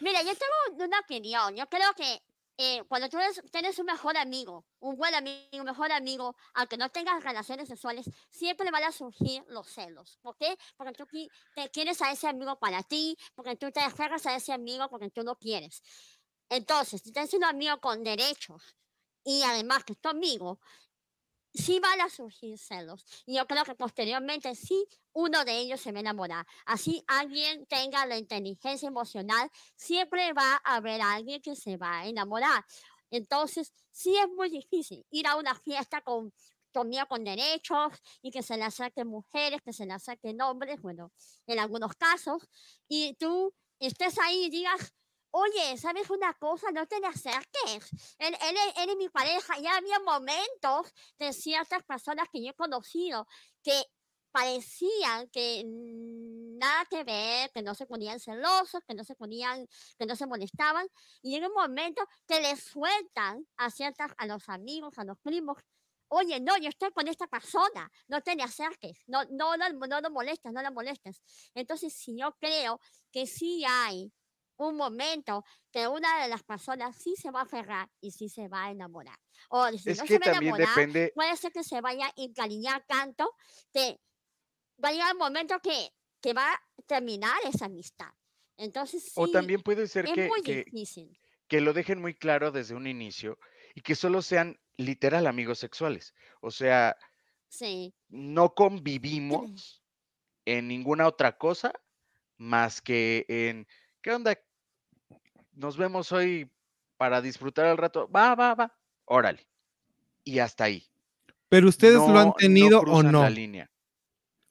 [0.00, 1.56] Mira, yo tengo una opinión.
[1.56, 2.22] Yo creo que
[2.56, 6.76] eh, cuando tú eres- tienes un mejor amigo, un buen amigo, un mejor amigo, aunque
[6.76, 10.18] no tengas relaciones sexuales, siempre van a surgir los celos.
[10.22, 10.56] ¿Por qué?
[10.76, 11.06] Porque tú
[11.54, 15.10] te quieres a ese amigo para ti, porque tú te aferras a ese amigo porque
[15.10, 15.82] tú no quieres.
[16.48, 18.76] Entonces, si tienes un amigo con derechos
[19.24, 20.60] y además que es tu amigo,
[21.52, 23.04] sí van a surgir celos.
[23.26, 26.46] Y yo creo que posteriormente sí uno de ellos se va a enamorar.
[26.66, 32.06] Así alguien tenga la inteligencia emocional, siempre va a haber alguien que se va a
[32.06, 32.64] enamorar.
[33.10, 36.32] Entonces, sí es muy difícil ir a una fiesta con
[36.72, 37.92] conmigo con derechos
[38.22, 41.12] y que se le acerquen mujeres, que se le acerquen hombres, bueno,
[41.46, 42.46] en algunos casos,
[42.86, 44.94] y tú estés ahí y digas,
[45.30, 46.70] oye, ¿sabes una cosa?
[46.72, 47.90] No te le acerques.
[48.18, 49.58] Él, él, él es mi pareja.
[49.58, 53.26] Ya había momentos de ciertas personas que yo he conocido
[53.62, 53.84] que
[54.30, 59.66] parecían que nada que ver, que no se ponían celosos, que no se ponían,
[59.98, 60.86] que no se molestaban,
[61.22, 65.58] y llega un momento que le sueltan a ciertas, a los amigos, a los primos,
[66.08, 70.00] oye, no, yo estoy con esta persona, no te le acerques, no, no, no, no
[70.00, 71.22] lo molestes, no la molestes.
[71.54, 72.80] Entonces, si yo creo
[73.12, 74.12] que sí hay
[74.58, 78.48] un momento que una de las personas sí se va a aferrar y sí se
[78.48, 79.18] va a enamorar.
[79.50, 81.80] O si Es no que se va a también enamorar, depende, puede ser que se
[81.80, 83.34] vaya a encariñar tanto
[83.72, 84.00] que
[84.82, 85.90] va a llegar un momento que,
[86.20, 88.10] que va a terminar esa amistad.
[88.56, 91.18] Entonces o sí, también puede ser es que, muy que, difícil.
[91.46, 93.38] que lo dejen muy claro desde un inicio
[93.74, 96.14] y que solo sean literal amigos sexuales.
[96.40, 96.96] O sea,
[97.48, 99.82] Sí, no convivimos
[100.44, 101.72] en ninguna otra cosa
[102.36, 103.66] más que en,
[104.02, 104.38] ¿qué onda?
[105.58, 106.50] Nos vemos hoy
[106.96, 108.08] para disfrutar el rato.
[108.08, 108.72] Va, va, va.
[109.06, 109.46] Órale.
[110.24, 110.84] Y hasta ahí.
[111.48, 113.22] pero ustedes lo han No- tenido o no.
[113.22, 113.70] la línea.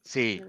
[0.04, 0.42] Sí.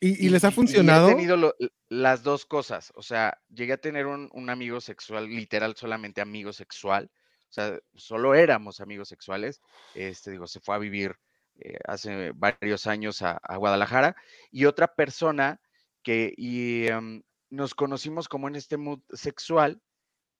[0.00, 1.08] ¿Y, y les ha y he funcionado?
[1.08, 1.54] tenido lo-
[1.88, 2.90] las dos cosas.
[2.96, 7.10] O sea, llegué a tener un, un amigo sexual, literal, solamente amigo sexual.
[7.50, 9.60] O sea, solo éramos amigos sexuales.
[9.94, 11.14] Este, digo, se fue a vivir
[11.60, 14.16] eh, hace varios años a, a Guadalajara.
[14.50, 15.60] Y otra persona
[16.02, 17.22] que y, em,
[17.54, 19.80] nos conocimos como en este mood sexual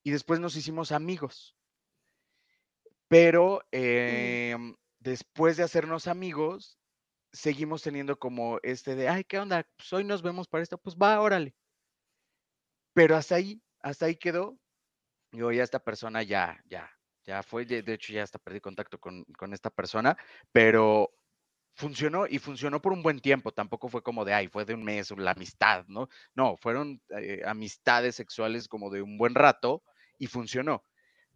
[0.03, 1.57] y después nos hicimos amigos.
[3.09, 6.79] Pero em, después de hacernos amigos,
[7.33, 9.67] seguimos teniendo como este de, ay, ¿qué onda?
[9.77, 11.55] Pues hoy nos vemos para esto, pues va, órale.
[12.93, 14.59] Pero hasta ahí, hasta ahí quedó.
[15.33, 16.91] Yo ya esta persona ya, ya,
[17.25, 20.17] ya fue, de hecho ya hasta perdí contacto con, con esta persona,
[20.53, 21.13] pero
[21.75, 23.53] funcionó y funcionó por un buen tiempo.
[23.53, 26.09] Tampoco fue como de, ay, fue de un mes la amistad, ¿no?
[26.35, 29.83] No, fueron eh, amistades sexuales como de un buen rato
[30.19, 30.85] y funcionó.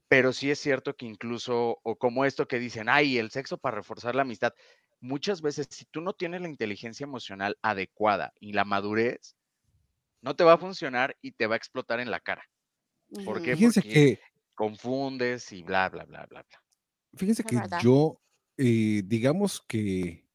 [0.08, 3.76] Pero sí es cierto que incluso, o como esto que dicen, ay, el sexo para
[3.78, 4.54] reforzar la amistad,
[5.00, 9.36] muchas veces si tú no tienes la inteligencia emocional adecuada y la madurez,
[10.22, 12.44] no te va a funcionar y te va a explotar en la cara.
[13.24, 13.42] ¿Por Ujú.
[13.42, 13.56] qué?
[13.56, 14.18] Fíjense Porque que,
[14.54, 16.60] confundes y bla, bla, bla, bla, bla.
[17.16, 17.76] fíjense que verdad.
[17.76, 18.22] yo,
[18.56, 20.27] eh, digamos que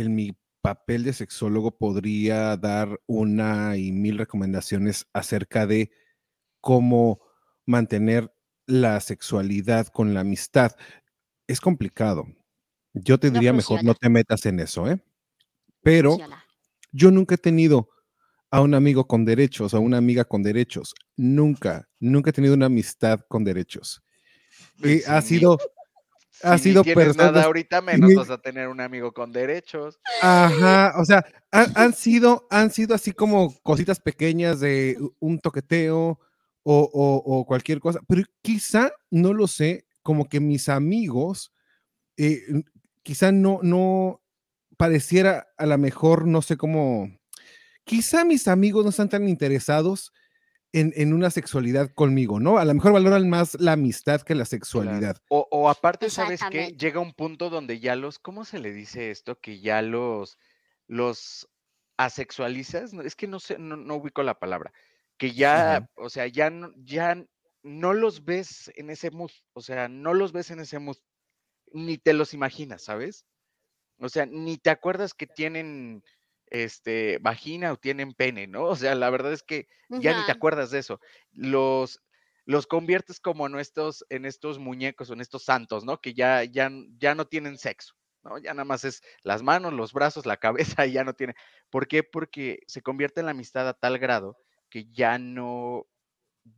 [0.00, 5.90] en mi papel de sexólogo podría dar una y mil recomendaciones acerca de
[6.60, 7.20] cómo
[7.66, 8.32] mantener
[8.66, 10.72] la sexualidad con la amistad.
[11.46, 12.26] Es complicado.
[12.94, 15.02] Yo te No diría mejor no te metas en eso, ¿eh?
[15.82, 16.44] Pero Funciona.
[16.92, 17.88] yo nunca he tenido
[18.50, 20.94] a un amigo con derechos, a una amiga con derechos.
[21.16, 24.02] Nunca, nunca he tenido una amistad con derechos.
[24.80, 25.58] Pues Eh, ha sido,
[26.42, 27.44] ha si ni sido tienes nada personas.
[27.46, 29.98] ahorita, ni- menos vas a tener un amigo con derechos.
[30.22, 36.18] Ajá, o sea, han, han sido, han sido así como cositas pequeñas de un toqueteo,
[36.70, 41.52] o, o- o cualquier cosa, pero quizá, no lo sé, como que mis amigos,
[42.18, 42.42] eh,
[43.02, 44.20] quizá no, no
[44.76, 47.10] pareciera a lo mejor, no sé cómo,
[47.84, 50.12] quizá mis amigos no están tan interesados
[50.72, 52.58] en, en una sexualidad conmigo, ¿no?
[52.58, 54.50] A lo mejor valoran más la amistad que la Claro.
[54.50, 55.16] sexualidad.
[55.28, 56.72] O, o aparte, ¿sabes qué?
[56.78, 59.40] Llega un punto donde ya los, ¿cómo se le dice esto?
[59.40, 60.38] Que ya los,
[60.86, 61.48] los
[61.96, 62.92] asexualizas.
[62.94, 64.72] Es que no sé, no, no ubico la palabra.
[65.16, 65.90] Que ya, Ajá.
[65.96, 67.24] o sea, ya no, ya
[67.62, 69.30] no los ves en ese mood.
[69.54, 70.96] O sea, no los ves en ese mood.
[71.72, 73.24] Ni te los imaginas, ¿sabes?
[73.98, 76.04] O sea, ni te acuerdas que tienen
[76.50, 78.64] este vagina o tienen pene, ¿no?
[78.66, 81.00] O sea, la verdad es que ya ni te acuerdas de eso.
[81.32, 82.00] Los
[82.44, 86.00] los conviertes como en estos en estos muñecos o en estos santos, ¿no?
[86.00, 88.38] Que ya ya ya no tienen sexo, ¿no?
[88.38, 90.36] Ya nada más es las manos, los brazos, la
[90.76, 91.34] cabeza y ya no tiene.
[91.70, 92.02] ¿Por qué?
[92.02, 94.38] Porque se convierte en la amistad a tal grado
[94.70, 95.86] que ya no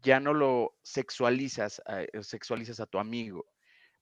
[0.02, 3.46] ya no lo sexualizas, a- eh, sexualizas a tu amigo.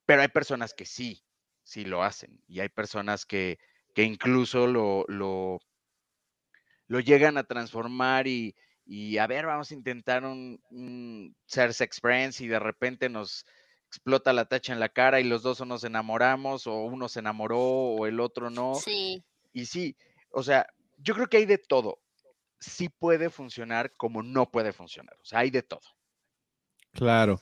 [0.05, 1.25] Pero hay personas que sí,
[1.63, 2.41] sí lo hacen.
[2.47, 3.59] Y hay personas que,
[3.95, 5.59] que incluso lo, lo,
[6.89, 12.01] lo llegan a transformar y, y, a ver, vamos a intentar un, un ser sex
[12.01, 13.45] friends y de repente nos
[13.87, 17.19] explota la tacha en la cara y los dos o nos enamoramos o uno se
[17.19, 18.75] enamoró o el otro no.
[18.75, 19.23] Sí.
[19.53, 19.95] Y sí,
[20.31, 20.67] o sea,
[20.97, 21.99] yo creo que hay de todo.
[22.59, 25.15] Sí puede funcionar como no puede funcionar.
[25.21, 25.81] O sea, hay de todo.
[26.91, 27.39] Claro.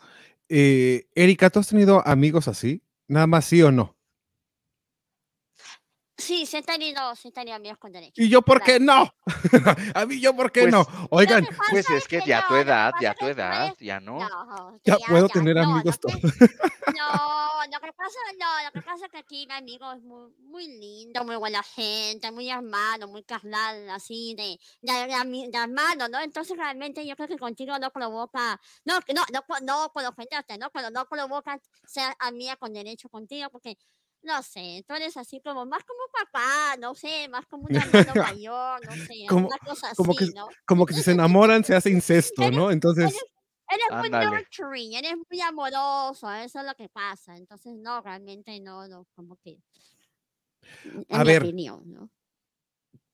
[0.50, 2.84] Eh, Erika, ¿tú has tenido amigos así?
[3.08, 3.97] Nada más sí o no.
[6.18, 7.00] Sí, sí he tenido
[7.54, 8.20] amigos con derecho.
[8.22, 9.14] ¿Y yo por qué no?
[9.94, 10.88] a mí yo por qué Pues, no.
[11.12, 13.76] Oigan, que pasa Pues es que ya a no, tu edad, ya a tu edad,
[13.80, 14.18] ya no.
[14.20, 16.20] No, ya puedo tener no, amigos todos.
[16.98, 17.04] No,
[17.72, 20.68] lo que pasa, no, lo que pasa es que aquí mi amigo es muy, muy
[20.68, 26.20] lindo, muy buena gente, muy hermano, muy carnal, así de, de, de, de hermano, ¿no?
[26.20, 30.58] Entonces realmente yo creo que contigo no provoca, no, que no, no, no por ofenderte,
[30.58, 30.72] ¿no?
[30.72, 33.78] Pero no provoca ser amiga con derecho contigo, porque,
[34.22, 37.82] no sé, tú eres así como, más como papá, no sé, más como un hermano
[38.38, 40.50] mayor, no sé, Como- una cosa como así, que- ¿no?
[40.66, 42.72] Como que si se enamoran se hace incesto, ¿no?
[42.72, 43.06] Entonces,
[43.70, 47.36] Eres, eres muy nurturing, eres muy amoroso, eso es lo que pasa.
[47.38, 49.60] Entonces, no, realmente no, no, como que.
[50.84, 51.44] En A mi ver.
[51.44, 52.10] opinión, ¿no?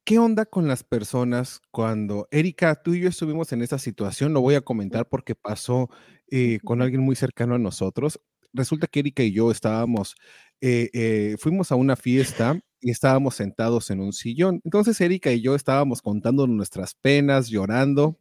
[0.05, 4.33] ¿qué onda con las personas cuando, Erika, tú y yo estuvimos en esa situación?
[4.33, 5.89] Lo voy a comentar porque pasó
[6.29, 8.19] eh, con alguien muy cercano a nosotros.
[8.53, 10.15] Resulta que Erika y yo estábamos,
[10.61, 14.61] eh, eh, fuimos a una fiesta y estábamos sentados en un sillón.
[14.63, 18.19] Entonces Erika y yo estábamos contando nuestras penas, llorando,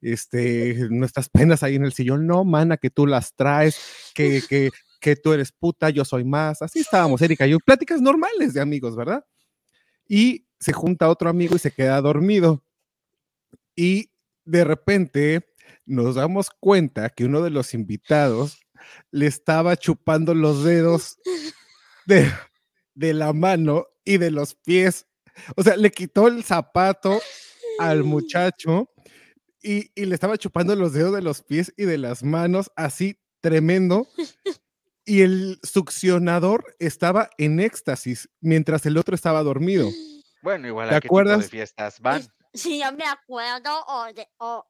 [0.00, 2.26] este, nuestras penas ahí en el sillón.
[2.26, 3.78] No, mana, que tú las traes,
[4.14, 4.70] que, que,
[5.00, 6.62] que tú eres puta, yo soy más.
[6.62, 9.24] Así estábamos, Erika y yo, pláticas normales de amigos, ¿verdad?
[10.06, 12.62] Y se junta otro amigo y se queda dormido.
[13.74, 14.10] Y
[14.44, 15.46] de repente
[15.86, 18.60] nos damos cuenta que uno de los invitados
[19.10, 21.18] le estaba chupando los dedos
[22.06, 22.30] de,
[22.94, 25.06] de la mano y de los pies.
[25.56, 27.20] O sea, le quitó el zapato
[27.78, 28.90] al muchacho
[29.62, 33.18] y, y le estaba chupando los dedos de los pies y de las manos, así
[33.40, 34.08] tremendo.
[35.04, 39.88] Y el succionador estaba en éxtasis mientras el otro estaba dormido.
[40.42, 41.50] Bueno, igual ¿Te a qué tipo de acuerdas?
[41.50, 42.22] fiestas van.
[42.52, 44.66] Sí, yo me acuerdo, o, de, o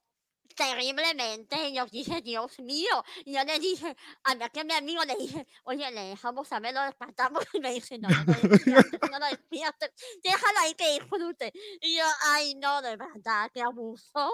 [0.61, 5.03] terriblemente, y yo dije, Dios mío, y yo le dije, a mi, que mi amigo
[5.07, 9.01] le dije, oye, le dejamos saber, lo despertamos, y me dice, no, no lo despiertes,
[9.11, 9.91] no lo despiertes,
[10.23, 11.53] déjalo ahí que disfrute.
[11.81, 14.31] Y yo, ay, no, de verdad, qué abuso.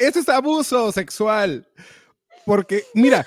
[0.00, 1.68] Eso es abuso sexual.
[2.44, 3.24] Porque, mira,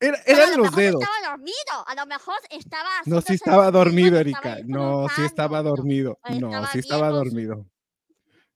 [0.00, 1.02] era, Pero eran a lo los dedos.
[1.02, 4.58] estaba dormido, a lo mejor estaba No, haciéndose estaba dormido Erika.
[4.64, 6.18] No, sí estaba dormido.
[6.30, 7.64] No, sí estaba dormido.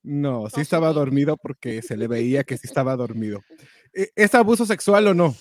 [0.07, 3.41] No, sí estaba dormido porque se le veía que sí estaba dormido.
[3.93, 5.35] ¿E- ¿Es abuso sexual o no?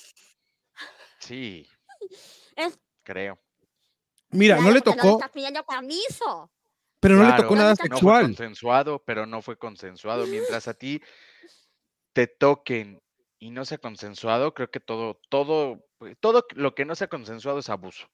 [1.19, 1.67] Sí,
[2.57, 3.39] Es, creo.
[4.31, 6.51] Mira, no claro, le porque No le tocó, estás pidiendo permiso.
[7.01, 7.89] pero no le tocó nada tocó.
[7.89, 8.23] No fue sexual.
[8.25, 10.27] consensuado, pero no fue consensuado.
[10.27, 11.01] Mientras a ti
[12.12, 13.03] te toquen
[13.39, 17.59] y no sea consensuado, creo que todo, todo, pues, todo lo que no sea consensuado
[17.59, 18.07] es abuso.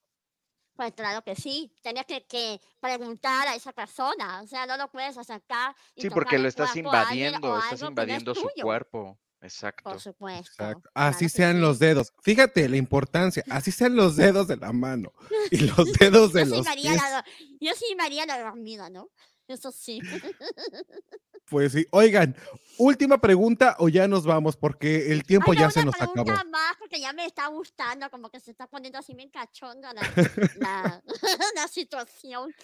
[0.80, 4.90] Pues claro que sí, tienes que, que preguntar a esa persona, o sea, no lo
[4.90, 8.62] puedes acercar y Sí, porque lo estás invadiendo, estás invadiendo su tuyo.
[8.64, 9.18] cuerpo.
[9.42, 9.84] Exacto.
[9.84, 10.50] Por supuesto.
[10.50, 10.88] Exacto.
[10.94, 11.60] Así sean sí.
[11.60, 12.14] los dedos.
[12.22, 13.44] Fíjate la importancia.
[13.50, 15.12] Así sean los dedos de la mano
[15.50, 17.02] y los dedos de Yo sí, los me haría pies.
[17.02, 17.24] la,
[17.60, 19.10] yo sí me haría la dormida, ¿no?
[19.48, 20.00] Eso sí.
[21.50, 21.86] Pues sí.
[21.90, 22.36] Oigan,
[22.78, 25.94] última pregunta o ya nos vamos porque el tiempo Ay, no, ya se una nos
[25.96, 26.12] acabó.
[26.24, 29.92] pregunta más porque ya me está gustando, como que se está poniendo así bien cachonda
[29.92, 30.00] la,
[30.58, 31.02] la,
[31.56, 32.54] la situación.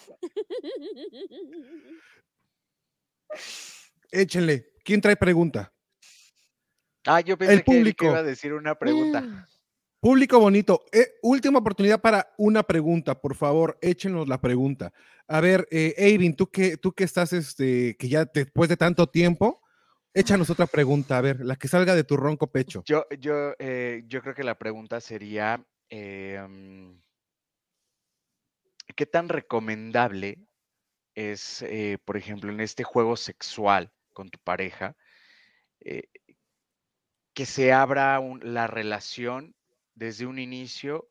[4.10, 4.72] Échenle.
[4.84, 5.72] ¿Quién trae pregunta?
[7.06, 8.04] Ah, yo pensé El que público.
[8.06, 9.48] iba a decir una pregunta.
[10.00, 14.92] Público bonito, eh, última oportunidad para una pregunta, por favor, échenos la pregunta.
[15.26, 19.62] A ver, eh, Eivin, tú que, tú estás, este, que ya después de tanto tiempo,
[20.12, 22.82] échanos otra pregunta, a ver, la que salga de tu ronco pecho.
[22.84, 27.00] Yo, yo, eh, yo creo que la pregunta sería, em,
[28.94, 30.46] ¿qué tan recomendable
[31.14, 34.94] es, eh, por ejemplo, en este juego sexual con tu pareja,
[37.34, 39.55] que se abra la relación
[39.96, 41.08] desde un inicio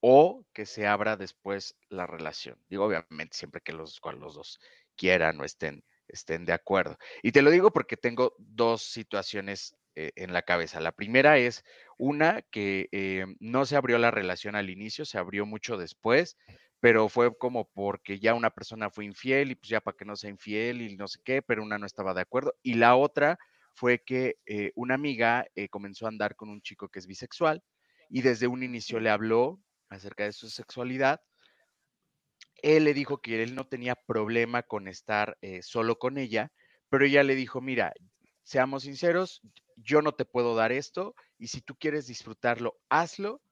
[0.00, 2.56] o que se abra después la relación?
[2.68, 4.60] Digo, obviamente, siempre que los, los dos
[4.94, 6.96] quieran o estén, estén de acuerdo.
[7.22, 10.80] Y te lo digo porque tengo dos situaciones eh, en la cabeza.
[10.80, 11.64] La primera es
[11.98, 16.36] una que eh, no se abrió la relación al inicio, se abrió mucho después,
[16.80, 20.16] pero fue como porque ya una persona fue infiel y pues ya para que no
[20.16, 22.54] sea infiel y no sé qué, pero una no estaba de acuerdo.
[22.62, 23.38] Y la otra
[23.74, 27.62] fue que eh, una amiga eh, comenzó a andar con un chico que es bisexual
[28.08, 31.20] y desde un inicio le habló acerca de su sexualidad.
[32.62, 36.52] Él le dijo que él no tenía problema con estar eh, solo con ella,
[36.88, 37.92] pero ella le dijo, mira,
[38.42, 39.42] seamos sinceros,
[39.76, 43.42] yo no te puedo dar esto y si tú quieres disfrutarlo, hazlo,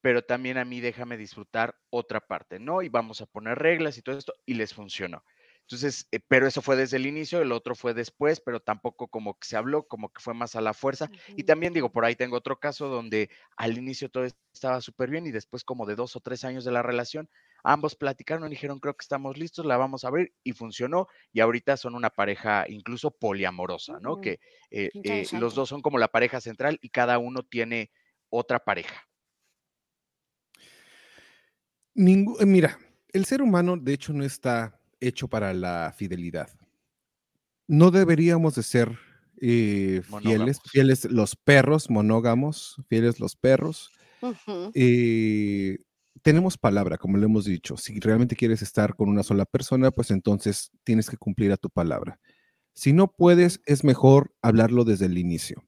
[0.00, 2.82] pero también a mí déjame disfrutar otra parte, ¿no?
[2.82, 5.24] Y vamos a poner reglas y todo esto y les funcionó.
[5.62, 9.38] Entonces, eh, pero eso fue desde el inicio, el otro fue después, pero tampoco como
[9.38, 11.10] que se habló, como que fue más a la fuerza.
[11.34, 15.26] Y también digo, por ahí tengo otro caso donde al inicio todo estaba súper bien
[15.26, 17.30] y después como de dos o tres años de la relación,
[17.64, 21.06] ambos platicaron y dijeron, creo que estamos listos, la vamos a abrir y funcionó.
[21.32, 24.18] Y ahorita son una pareja incluso poliamorosa, ¿no?
[24.18, 24.40] Que
[24.70, 27.90] eh, eh, los dos son como la pareja central y cada uno tiene
[28.28, 29.08] otra pareja.
[31.94, 32.78] Ningú- mira,
[33.12, 36.48] el ser humano de hecho no está hecho para la fidelidad.
[37.66, 38.98] No deberíamos de ser
[39.40, 43.90] eh, fieles, fieles los perros, monógamos, fieles los perros.
[44.74, 45.78] Eh,
[46.22, 47.76] tenemos palabra, como le hemos dicho.
[47.76, 51.70] Si realmente quieres estar con una sola persona, pues entonces tienes que cumplir a tu
[51.70, 52.20] palabra.
[52.74, 55.64] Si no puedes, es mejor hablarlo desde el inicio.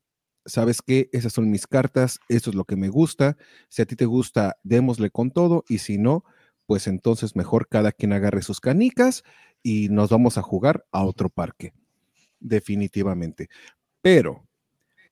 [0.46, 1.08] ¿Sabes qué?
[1.12, 3.36] Esas son mis cartas, esto es lo que me gusta.
[3.68, 5.64] Si a ti te gusta, démosle con todo.
[5.68, 6.24] Y si no,
[6.66, 9.22] pues entonces mejor cada quien agarre sus canicas
[9.62, 11.72] y nos vamos a jugar a otro parque.
[12.40, 13.48] Definitivamente.
[14.00, 14.46] Pero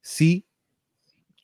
[0.00, 0.46] sí,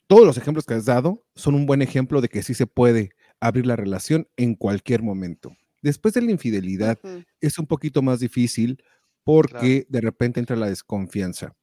[0.07, 3.11] todos los ejemplos que has dado son un buen ejemplo de que sí se puede
[3.39, 5.55] abrir la relación en cualquier momento.
[5.81, 6.99] Después de la infidelidad
[7.39, 8.83] es un poquito más difícil
[9.23, 11.55] porque de repente entra la desconfianza.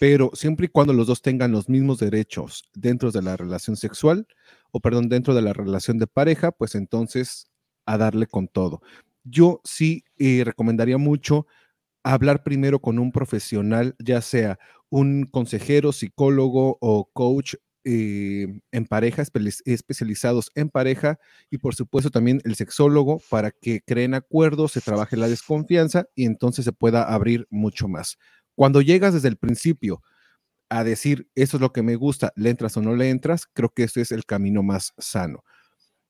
[0.00, 4.26] Pero siempre y cuando los dos tengan los mismos derechos dentro de la relación sexual,
[4.72, 7.46] o perdón, dentro de la relación de pareja, pues entonces
[7.86, 8.82] a darle con todo.
[9.24, 11.46] Yo sí eh, recomendaría mucho
[12.04, 14.58] hablar primero con un profesional, ya sea
[14.90, 17.54] un consejero, psicólogo o coach
[17.84, 21.18] eh, en pareja, espe- especializados en pareja,
[21.50, 26.26] y por supuesto también el sexólogo para que creen acuerdos, se trabaje la desconfianza y
[26.26, 28.18] entonces se pueda abrir mucho más.
[28.54, 30.02] Cuando llegas desde el principio
[30.70, 33.70] a decir, eso es lo que me gusta, le entras o no le entras, creo
[33.70, 35.44] que este es el camino más sano.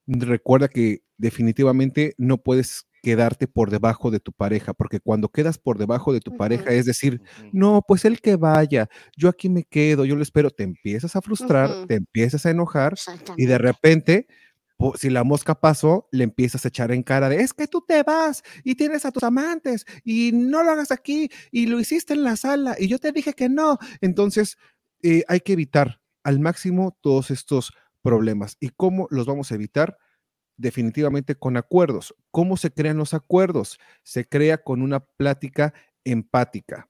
[0.07, 5.77] Recuerda que definitivamente no puedes quedarte por debajo de tu pareja, porque cuando quedas por
[5.77, 10.05] debajo de tu pareja, es decir, no, pues él que vaya, yo aquí me quedo,
[10.05, 12.95] yo lo espero, te empiezas a frustrar, te empiezas a enojar
[13.35, 14.27] y de repente,
[14.95, 18.01] si la mosca pasó, le empiezas a echar en cara de, es que tú te
[18.03, 22.23] vas y tienes a tus amantes y no lo hagas aquí y lo hiciste en
[22.23, 23.77] la sala y yo te dije que no.
[24.01, 24.57] Entonces,
[25.03, 28.57] eh, hay que evitar al máximo todos estos problemas.
[28.59, 29.97] ¿Y cómo los vamos a evitar?
[30.57, 32.15] Definitivamente con acuerdos.
[32.31, 33.77] ¿Cómo se crean los acuerdos?
[34.03, 35.73] Se crea con una plática
[36.03, 36.89] empática.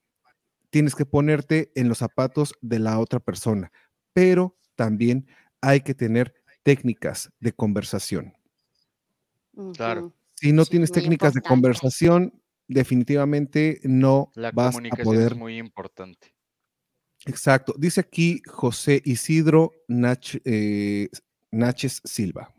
[0.69, 3.71] Tienes que ponerte en los zapatos de la otra persona,
[4.13, 5.27] pero también
[5.61, 6.33] hay que tener
[6.63, 8.33] técnicas de conversación.
[9.75, 10.13] Claro.
[10.33, 15.37] Si no Sí, tienes técnicas de conversación, definitivamente no La vas a comunicación poder es
[15.37, 16.35] muy importante.
[17.25, 17.73] Exacto.
[17.77, 21.09] Dice aquí José Isidro Nach- eh,
[21.51, 22.53] Naches Silva.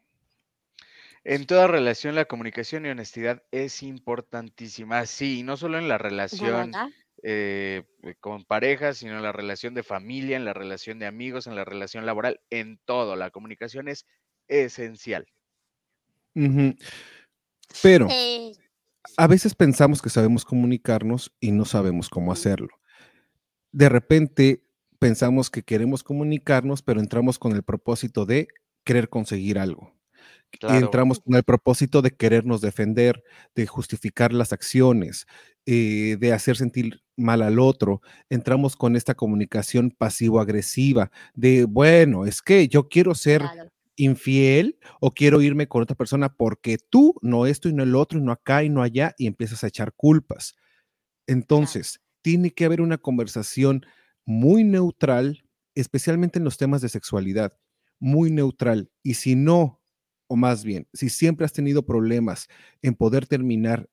[1.29, 5.05] En toda relación, la comunicación y honestidad es importantísima.
[5.07, 6.89] Sí, y no solo en la ¿De relación verdad?
[7.25, 7.83] eh,
[8.21, 11.65] con parejas, sino en la relación de familia, en la relación de amigos, en la
[11.65, 13.17] relación laboral, en todo.
[13.17, 14.07] La comunicación es
[14.47, 15.27] esencial.
[17.83, 18.53] Pero Eh,
[19.17, 22.69] a veces pensamos que sabemos comunicarnos y no sabemos cómo hacerlo.
[23.73, 24.63] De repente
[25.01, 28.47] pensamos que queremos comunicarnos, pero entramos con el propósito de
[28.85, 29.96] querer conseguir algo.
[30.67, 33.23] Y entramos con el propósito de querernos defender,
[33.55, 35.27] de justificar las acciones,
[35.67, 38.01] eh, de hacer sentir mal al otro,
[38.31, 43.71] entramos con esta comunicación pasivo-agresiva de, bueno, es que yo quiero ser Claro.
[43.97, 48.19] infiel o quiero irme con otra persona porque tú, no esto y no el otro,
[48.19, 50.55] y no acá y no allá, y empiezas a echar culpas.
[51.27, 53.85] Entonces, tiene que haber una conversación
[54.25, 55.45] muy neutral,
[55.75, 57.57] especialmente en los temas de sexualidad,
[58.01, 58.91] muy neutral.
[59.03, 59.81] Y si no,
[60.29, 62.49] o más bien, si siempre has tenido problemas
[62.83, 63.89] en poder terminar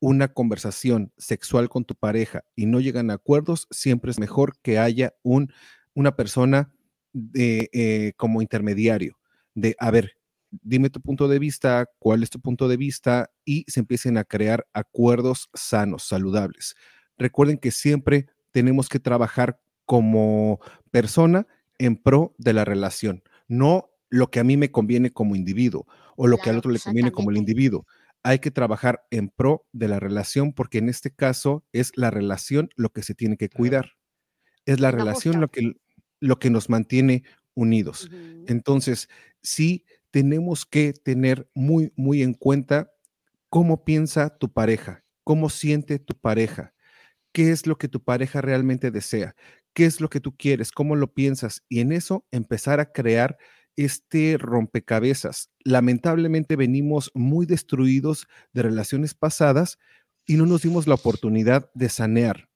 [0.00, 4.78] una conversación sexual con tu pareja y no llegan a acuerdos, siempre es mejor que
[4.78, 5.52] haya un,
[5.94, 6.70] una persona
[7.12, 9.18] de, eh, como intermediario,
[9.54, 10.16] de, a ver,
[10.50, 14.24] dime tu punto de vista, cuál es tu punto de vista y se empiecen a
[14.24, 16.76] crear acuerdos sanos, saludables.
[17.16, 20.60] Recuerden que siempre tenemos que trabajar como
[20.90, 21.46] persona
[21.78, 25.86] en pro de la relación, no lo que a mí me conviene como individuo
[26.16, 27.86] o lo que al otro le conviene como el individuo.
[28.22, 32.70] Hay que trabajar en pro de la relación porque en este caso es la relación
[32.76, 33.92] lo que se tiene que cuidar.
[34.66, 35.40] Es la relación justo.
[35.40, 35.80] lo que,
[36.20, 37.22] lo que nos mantiene
[37.54, 38.10] unidos.
[38.46, 39.08] Entonces,
[39.42, 42.92] sí tenemos que tener muy, muy en cuenta
[43.48, 46.74] cómo piensa tu pareja, cómo siente tu pareja,
[47.32, 49.34] qué es lo que tu pareja realmente desea,
[49.74, 53.38] qué es lo que tú quieres, cómo lo piensas y en eso empezar a crear
[53.78, 55.50] este rompecabezas.
[55.64, 59.78] Lamentablemente venimos muy destruidos de relaciones pasadas
[60.26, 62.48] y no nos dimos la oportunidad de sanear.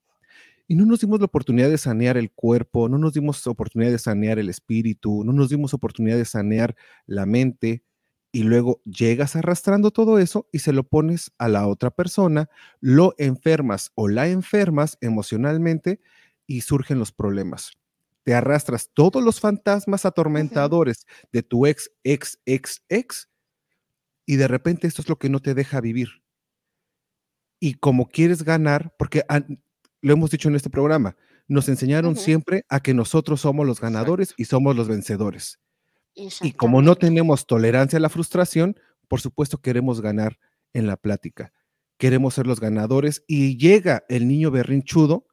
[0.66, 3.98] Y no nos dimos la oportunidad de sanear el cuerpo, no nos dimos oportunidad de
[3.98, 6.74] sanear el espíritu, no nos dimos oportunidad de sanear
[7.06, 7.84] la mente.
[8.32, 12.48] Y luego llegas arrastrando todo eso y se lo pones a la otra persona,
[12.80, 16.00] lo enfermas o la enfermas emocionalmente
[16.46, 17.72] y surgen los problemas.
[18.24, 23.28] Te arrastras todos los fantasmas atormentadores de tu ex, ex, ex, ex,
[24.26, 26.08] y de repente esto es lo que no te deja vivir.
[27.60, 29.24] Y como quieres ganar, porque
[30.00, 31.16] lo hemos dicho en este programa,
[31.48, 33.94] nos enseñaron siempre a que nosotros somos los Exacto.
[33.94, 35.58] ganadores y somos los vencedores.
[36.14, 38.76] Y como no tenemos tolerancia a la frustración,
[39.08, 40.38] por supuesto queremos ganar
[40.72, 41.52] en la plática.
[41.98, 45.26] Queremos ser los ganadores y llega el niño berrinchudo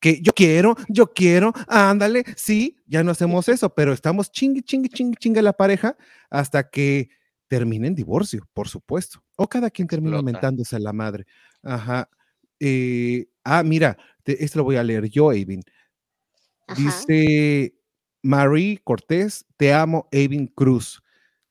[0.00, 4.88] que yo quiero, yo quiero, ándale, sí, ya no hacemos eso, pero estamos chingue, chingue,
[4.88, 5.96] chingue, chingue la pareja
[6.30, 7.10] hasta que
[7.48, 9.22] termine en divorcio, por supuesto.
[9.36, 10.32] O cada quien termina Explota.
[10.32, 11.26] mentándose a la madre.
[11.62, 12.08] Ajá.
[12.58, 15.62] Eh, ah, mira, te- esto lo voy a leer yo, Evin.
[16.66, 16.80] Ajá.
[16.80, 17.74] Dice
[18.22, 21.02] Marie Cortés, te amo, Evin Cruz.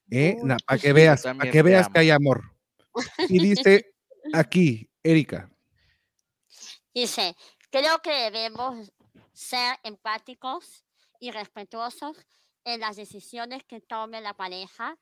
[0.09, 0.38] ¿eh?
[0.41, 1.93] Uy, para que yo veas, para que veas amo.
[1.93, 2.43] que hay amor.
[3.27, 3.85] Y dice
[4.34, 5.49] aquí, Erika,
[6.93, 7.35] Dice,
[7.70, 8.91] creo que debemos
[9.34, 10.84] ser empáticos
[11.20, 12.18] y respetuosos
[12.64, 14.98] en las decisiones que tome la pareja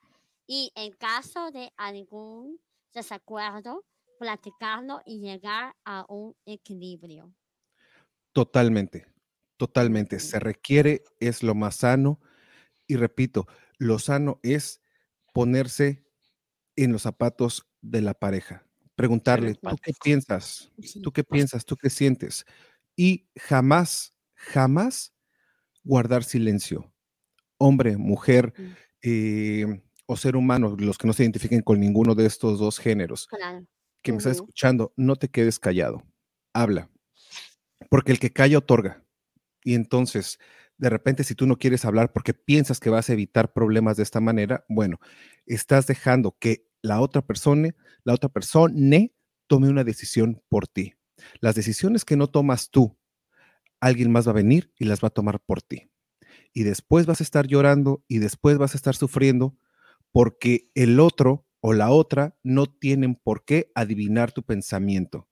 [0.46, 2.60] y en caso de algún
[2.94, 3.86] desacuerdo,
[4.20, 7.34] platicarlo y llegar a un equilibrio.
[8.34, 9.08] totalmente,
[9.58, 10.20] totalmente.
[10.20, 12.20] Se requiere, es lo más sano.
[12.88, 14.82] Y repito, lo sano es
[15.34, 16.06] ponerse
[16.76, 18.67] en los zapatos de la pareja.
[18.98, 20.72] Preguntarle, ¿tú qué piensas?
[21.04, 21.64] ¿Tú qué piensas?
[21.66, 22.46] ¿Tú qué sientes?
[22.96, 25.14] Y jamás, jamás
[25.84, 26.92] guardar silencio.
[27.60, 28.54] Hombre, mujer
[29.04, 33.28] eh, o ser humano, los que no se identifiquen con ninguno de estos dos géneros,
[33.28, 33.68] Claro.
[34.02, 34.46] que me estás Ujú.
[34.46, 36.04] escuchando, no te quedes callado.
[36.54, 36.90] Habla.
[37.92, 39.06] Porque el que calla otorga.
[39.64, 40.40] Y entonces,
[40.80, 44.04] de repente, si tú no quieres hablar porque piensas que vas a evitar problemas de
[44.04, 45.00] esta manera, bueno,
[45.46, 47.70] estás dejando que la otra persona,
[48.04, 49.00] la otra persona
[49.48, 50.94] tome una decisión por ti.
[51.42, 52.98] Las decisiones que no tomas tú,
[53.80, 55.90] alguien más va a venir y las va a tomar por ti.
[56.54, 59.58] Y después vas a estar llorando y después vas a estar sufriendo
[60.12, 65.28] porque el otro o la otra no tienen por qué adivinar tu pensamiento.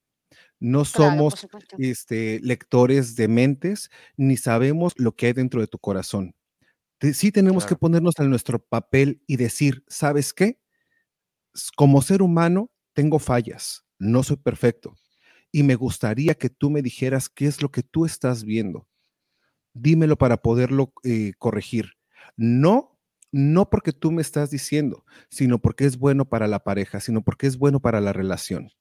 [0.59, 1.47] No somos
[1.77, 6.35] este, lectores de mentes ni sabemos lo que hay dentro de tu corazón.
[6.99, 10.59] Te- sí tenemos que ponernos en nuestro papel y decir, ¿sabes qué?
[11.75, 14.95] Como ser humano tengo fallas, no soy perfecto
[15.51, 18.87] y me gustaría que tú me dijeras qué es lo que tú estás viendo.
[19.73, 21.93] Dímelo para poderlo eh, corregir.
[22.35, 22.99] No,
[23.31, 27.47] no porque tú me estás diciendo, sino porque es bueno para la pareja, sino porque
[27.47, 28.71] es bueno para la relación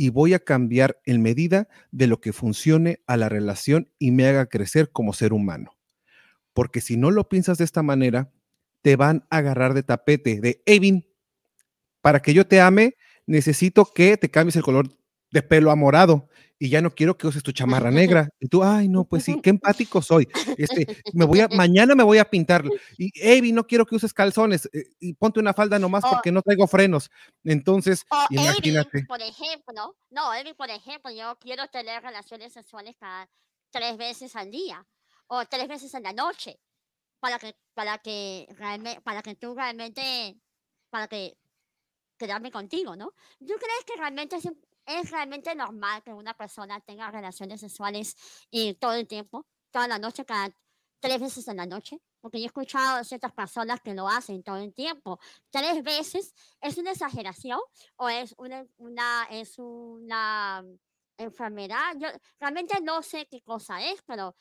[0.00, 4.26] y voy a cambiar en medida de lo que funcione a la relación y me
[4.26, 5.76] haga crecer como ser humano.
[6.54, 8.32] Porque si no lo piensas de esta manera,
[8.80, 11.06] te van a agarrar de tapete, de Evin,
[12.00, 12.96] para que yo te ame,
[13.26, 14.88] necesito que te cambies el color
[15.30, 16.28] de pelo amorado
[16.62, 18.28] y ya no quiero que uses tu chamarra negra.
[18.38, 20.28] Y tú, ay, no, pues sí, qué empático soy.
[20.58, 21.48] Este, me voy a,
[21.88, 22.64] mañana me voy a pintar.
[22.98, 26.10] Y, Evi, no quiero que uses calzones eh, y ponte una falda nomás Oh.
[26.10, 27.10] porque no traigo frenos.
[27.44, 29.04] Entonces, O imagínate.
[29.06, 33.30] Por ejemplo, no, Evi, por ejemplo, yo quiero tener relaciones sexuales cada
[33.70, 34.86] tres veces al día
[35.28, 36.60] o tres veces en la noche
[37.20, 40.36] para que, para que realmente, para que tú realmente,
[40.90, 41.38] para que
[42.20, 43.14] quedarme contigo, ¿no?
[43.38, 44.46] ¿Tú crees que realmente es,
[44.86, 48.16] es realmente normal que una persona tenga relaciones sexuales
[48.50, 50.50] y todo el tiempo, toda la noche, cada
[51.00, 51.98] tres veces en la noche?
[52.20, 55.18] Porque yo he escuchado a ciertas personas que lo hacen todo el tiempo.
[55.50, 57.58] Tres veces es una exageración
[57.96, 60.62] o es una, una es una
[61.16, 61.94] enfermedad.
[61.98, 64.36] Yo realmente no sé qué cosa es, pero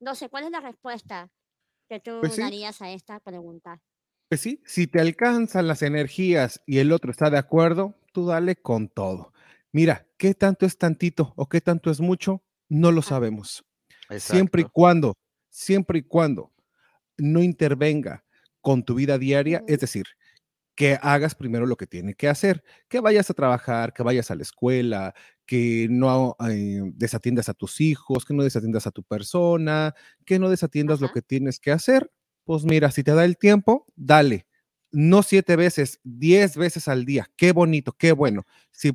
[0.00, 1.32] no sé cuál es la respuesta
[1.88, 2.42] que tú Pues sí.
[2.42, 3.82] darías a esta pregunta.
[4.28, 8.56] Pues sí, si te alcanzan las energías y el otro está de acuerdo, tú dale
[8.56, 9.32] con todo.
[9.72, 12.42] Mira, ¿qué tanto es tantito o qué tanto es mucho?
[12.68, 13.64] No lo sabemos.
[14.18, 15.14] Siempre y cuando,
[15.50, 16.52] siempre y cuando
[17.18, 18.24] no intervenga
[18.60, 20.06] con tu vida diaria, es decir,
[20.74, 24.34] que hagas primero lo que tiene que hacer, que vayas a trabajar, que vayas a
[24.34, 25.14] la escuela,
[25.46, 29.94] que no eh, desatiendas a tus hijos, que no desatiendas a tu persona,
[30.24, 32.10] que no desatiendas lo que tienes que hacer.
[32.44, 34.46] Pues mira, si te da el tiempo, dale.
[34.90, 37.28] No siete veces, diez veces al día.
[37.36, 38.46] Qué bonito, qué bueno.
[38.70, 38.92] Sí,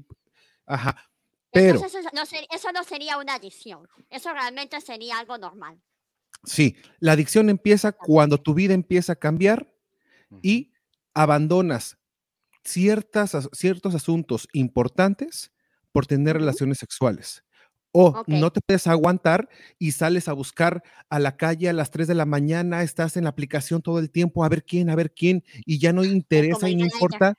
[0.66, 0.96] ajá.
[1.52, 3.88] Pero Entonces eso no, ser- eso no sería una adicción.
[4.10, 5.82] Eso realmente sería algo normal.
[6.46, 9.74] sí, la adicción empieza cuando tu vida empieza a cambiar
[10.42, 10.72] y
[11.14, 11.98] abandonas
[12.64, 15.52] ciertas, as- ciertos asuntos importantes
[15.92, 17.44] por tener relaciones sexuales.
[17.92, 19.50] O no te puedes aguantar
[19.80, 23.24] y sales a buscar a la calle a las 3 de la mañana, estás en
[23.24, 26.70] la aplicación todo el tiempo a ver quién, a ver quién, y ya no interesa
[26.70, 27.36] y no importa.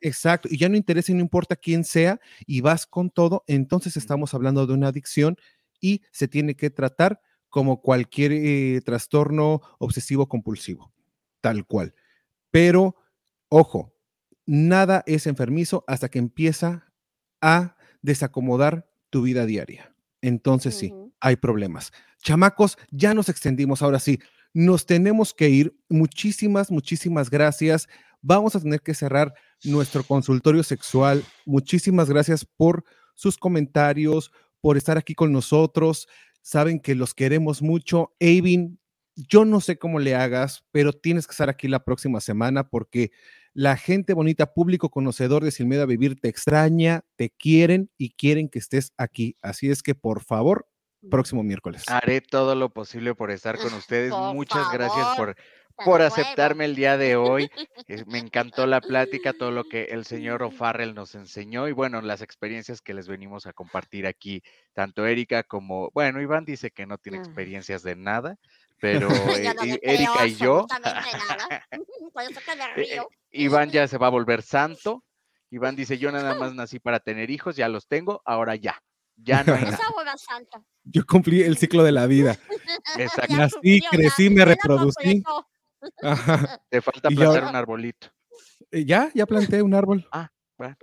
[0.00, 3.96] Exacto, y ya no interesa y no importa quién sea, y vas con todo, entonces
[3.96, 5.36] estamos hablando de una adicción
[5.80, 10.92] y se tiene que tratar como cualquier eh, trastorno obsesivo compulsivo,
[11.40, 11.94] tal cual.
[12.50, 12.96] Pero,
[13.48, 13.94] ojo,
[14.46, 16.92] nada es enfermizo hasta que empieza
[17.40, 19.94] a desacomodar tu vida diaria.
[20.22, 21.92] Entonces sí, hay problemas.
[22.22, 24.20] Chamacos, ya nos extendimos, ahora sí,
[24.52, 25.76] nos tenemos que ir.
[25.88, 27.88] Muchísimas, muchísimas gracias.
[28.22, 29.32] Vamos a tener que cerrar
[29.64, 31.24] nuestro consultorio sexual.
[31.46, 32.84] Muchísimas gracias por
[33.14, 36.08] sus comentarios, por estar aquí con nosotros.
[36.42, 38.12] Saben que los queremos mucho.
[38.20, 38.79] Avin,
[39.28, 43.12] yo no sé cómo le hagas, pero tienes que estar aquí la próxima semana porque
[43.52, 48.10] la gente bonita, público conocedor de Sin Miedo a Vivir, te extraña, te quieren y
[48.10, 49.36] quieren que estés aquí.
[49.42, 50.66] Así es que, por favor,
[51.10, 51.84] próximo miércoles.
[51.88, 54.12] Haré todo lo posible por estar con ustedes.
[54.12, 55.34] Por Muchas gracias por,
[55.84, 57.50] por aceptarme el día de hoy.
[58.06, 62.22] Me encantó la plática, todo lo que el señor O'Farrell nos enseñó y bueno, las
[62.22, 64.42] experiencias que les venimos a compartir aquí,
[64.72, 68.38] tanto Erika como, bueno, Iván dice que no tiene experiencias de nada,
[69.00, 71.02] pero eh, no y- Erika y yo, nada.
[72.14, 72.28] Me eh,
[72.76, 73.08] eh, río.
[73.30, 75.04] Iván ya se va a volver santo.
[75.50, 78.80] Iván dice, yo nada más nací para tener hijos, ya los tengo, ahora ya,
[79.16, 79.76] ya no hay nada.
[79.76, 80.62] Esa boda santa.
[80.84, 82.38] Yo cumplí el ciclo de la vida.
[82.96, 83.32] Exacto.
[83.34, 85.22] Ya Nací, crecí, me reproducí.
[86.02, 86.62] Ajá.
[86.68, 88.08] Te falta Y plantar un arbolito.
[88.70, 90.08] Ya, ya planté un árbol.
[90.58, 90.76] De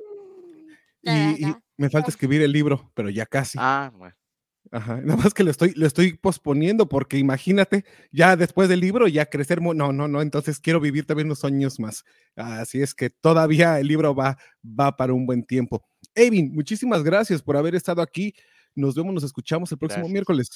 [1.03, 1.61] Y, y verdad.
[1.77, 3.57] me falta escribir el libro, pero ya casi.
[3.61, 4.15] Ah, bueno.
[4.71, 5.01] Ajá.
[5.01, 9.25] Nada más que lo estoy, lo estoy posponiendo porque imagínate, ya después del libro, ya
[9.25, 9.61] crecer.
[9.61, 10.21] No, no, no.
[10.21, 12.03] Entonces quiero vivir también unos años más.
[12.35, 15.85] Así es que todavía el libro va, va para un buen tiempo.
[16.15, 18.33] Evin, muchísimas gracias por haber estado aquí.
[18.75, 20.13] Nos vemos, nos escuchamos el próximo Gracias.
[20.13, 20.49] miércoles.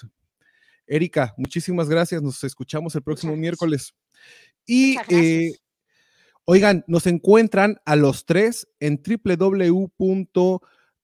[0.87, 2.21] Erika, muchísimas gracias.
[2.21, 3.41] Nos escuchamos el próximo gracias.
[3.41, 3.95] miércoles.
[4.65, 5.53] Y eh.
[6.45, 9.01] Oigan, nos encuentran a los tres en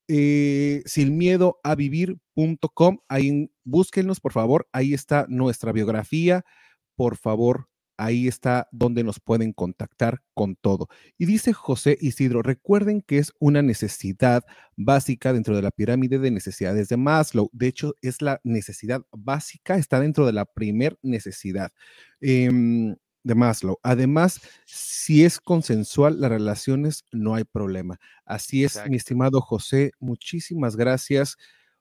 [0.09, 0.83] eh,
[3.09, 4.67] Ahí búsquenos, por favor.
[4.71, 6.43] Ahí está nuestra biografía.
[6.95, 10.87] Por favor, ahí está donde nos pueden contactar con todo.
[11.17, 14.43] Y dice José Isidro, recuerden que es una necesidad
[14.75, 17.49] básica dentro de la pirámide de necesidades de Maslow.
[17.53, 21.71] De hecho, es la necesidad básica, está dentro de la primer necesidad.
[22.21, 23.77] Em, de Maslow.
[23.83, 27.99] Además, si es consensual las relaciones, no hay problema.
[28.25, 31.35] Así es, mi estimado José, muchísimas gracias.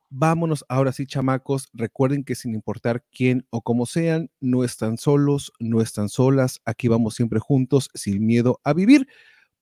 [0.09, 1.69] Vámonos ahora sí, chamacos.
[1.73, 6.61] Recuerden que sin importar quién o cómo sean, no están solos, no están solas.
[6.65, 9.09] Aquí vamos siempre juntos, sin miedo a vivir.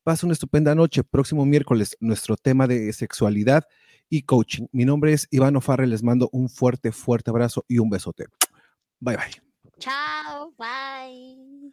[0.02, 1.02] Pasa una estupenda noche.
[1.02, 3.64] Próximo miércoles, nuestro tema de sexualidad
[4.10, 4.66] y coaching.
[4.70, 5.86] Mi nombre es Iván Farre.
[5.86, 8.26] Les mando un fuerte, fuerte abrazo y un besote.
[9.00, 9.42] Bye, bye.
[9.78, 11.72] Chao, bye.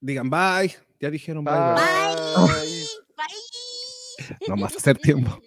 [0.00, 0.74] Digan bye.
[1.00, 1.54] Ya dijeron bye.
[1.54, 2.46] Bye.
[2.46, 2.86] Bye.
[3.16, 3.34] Bye.
[4.48, 5.40] No más hacer tiempo.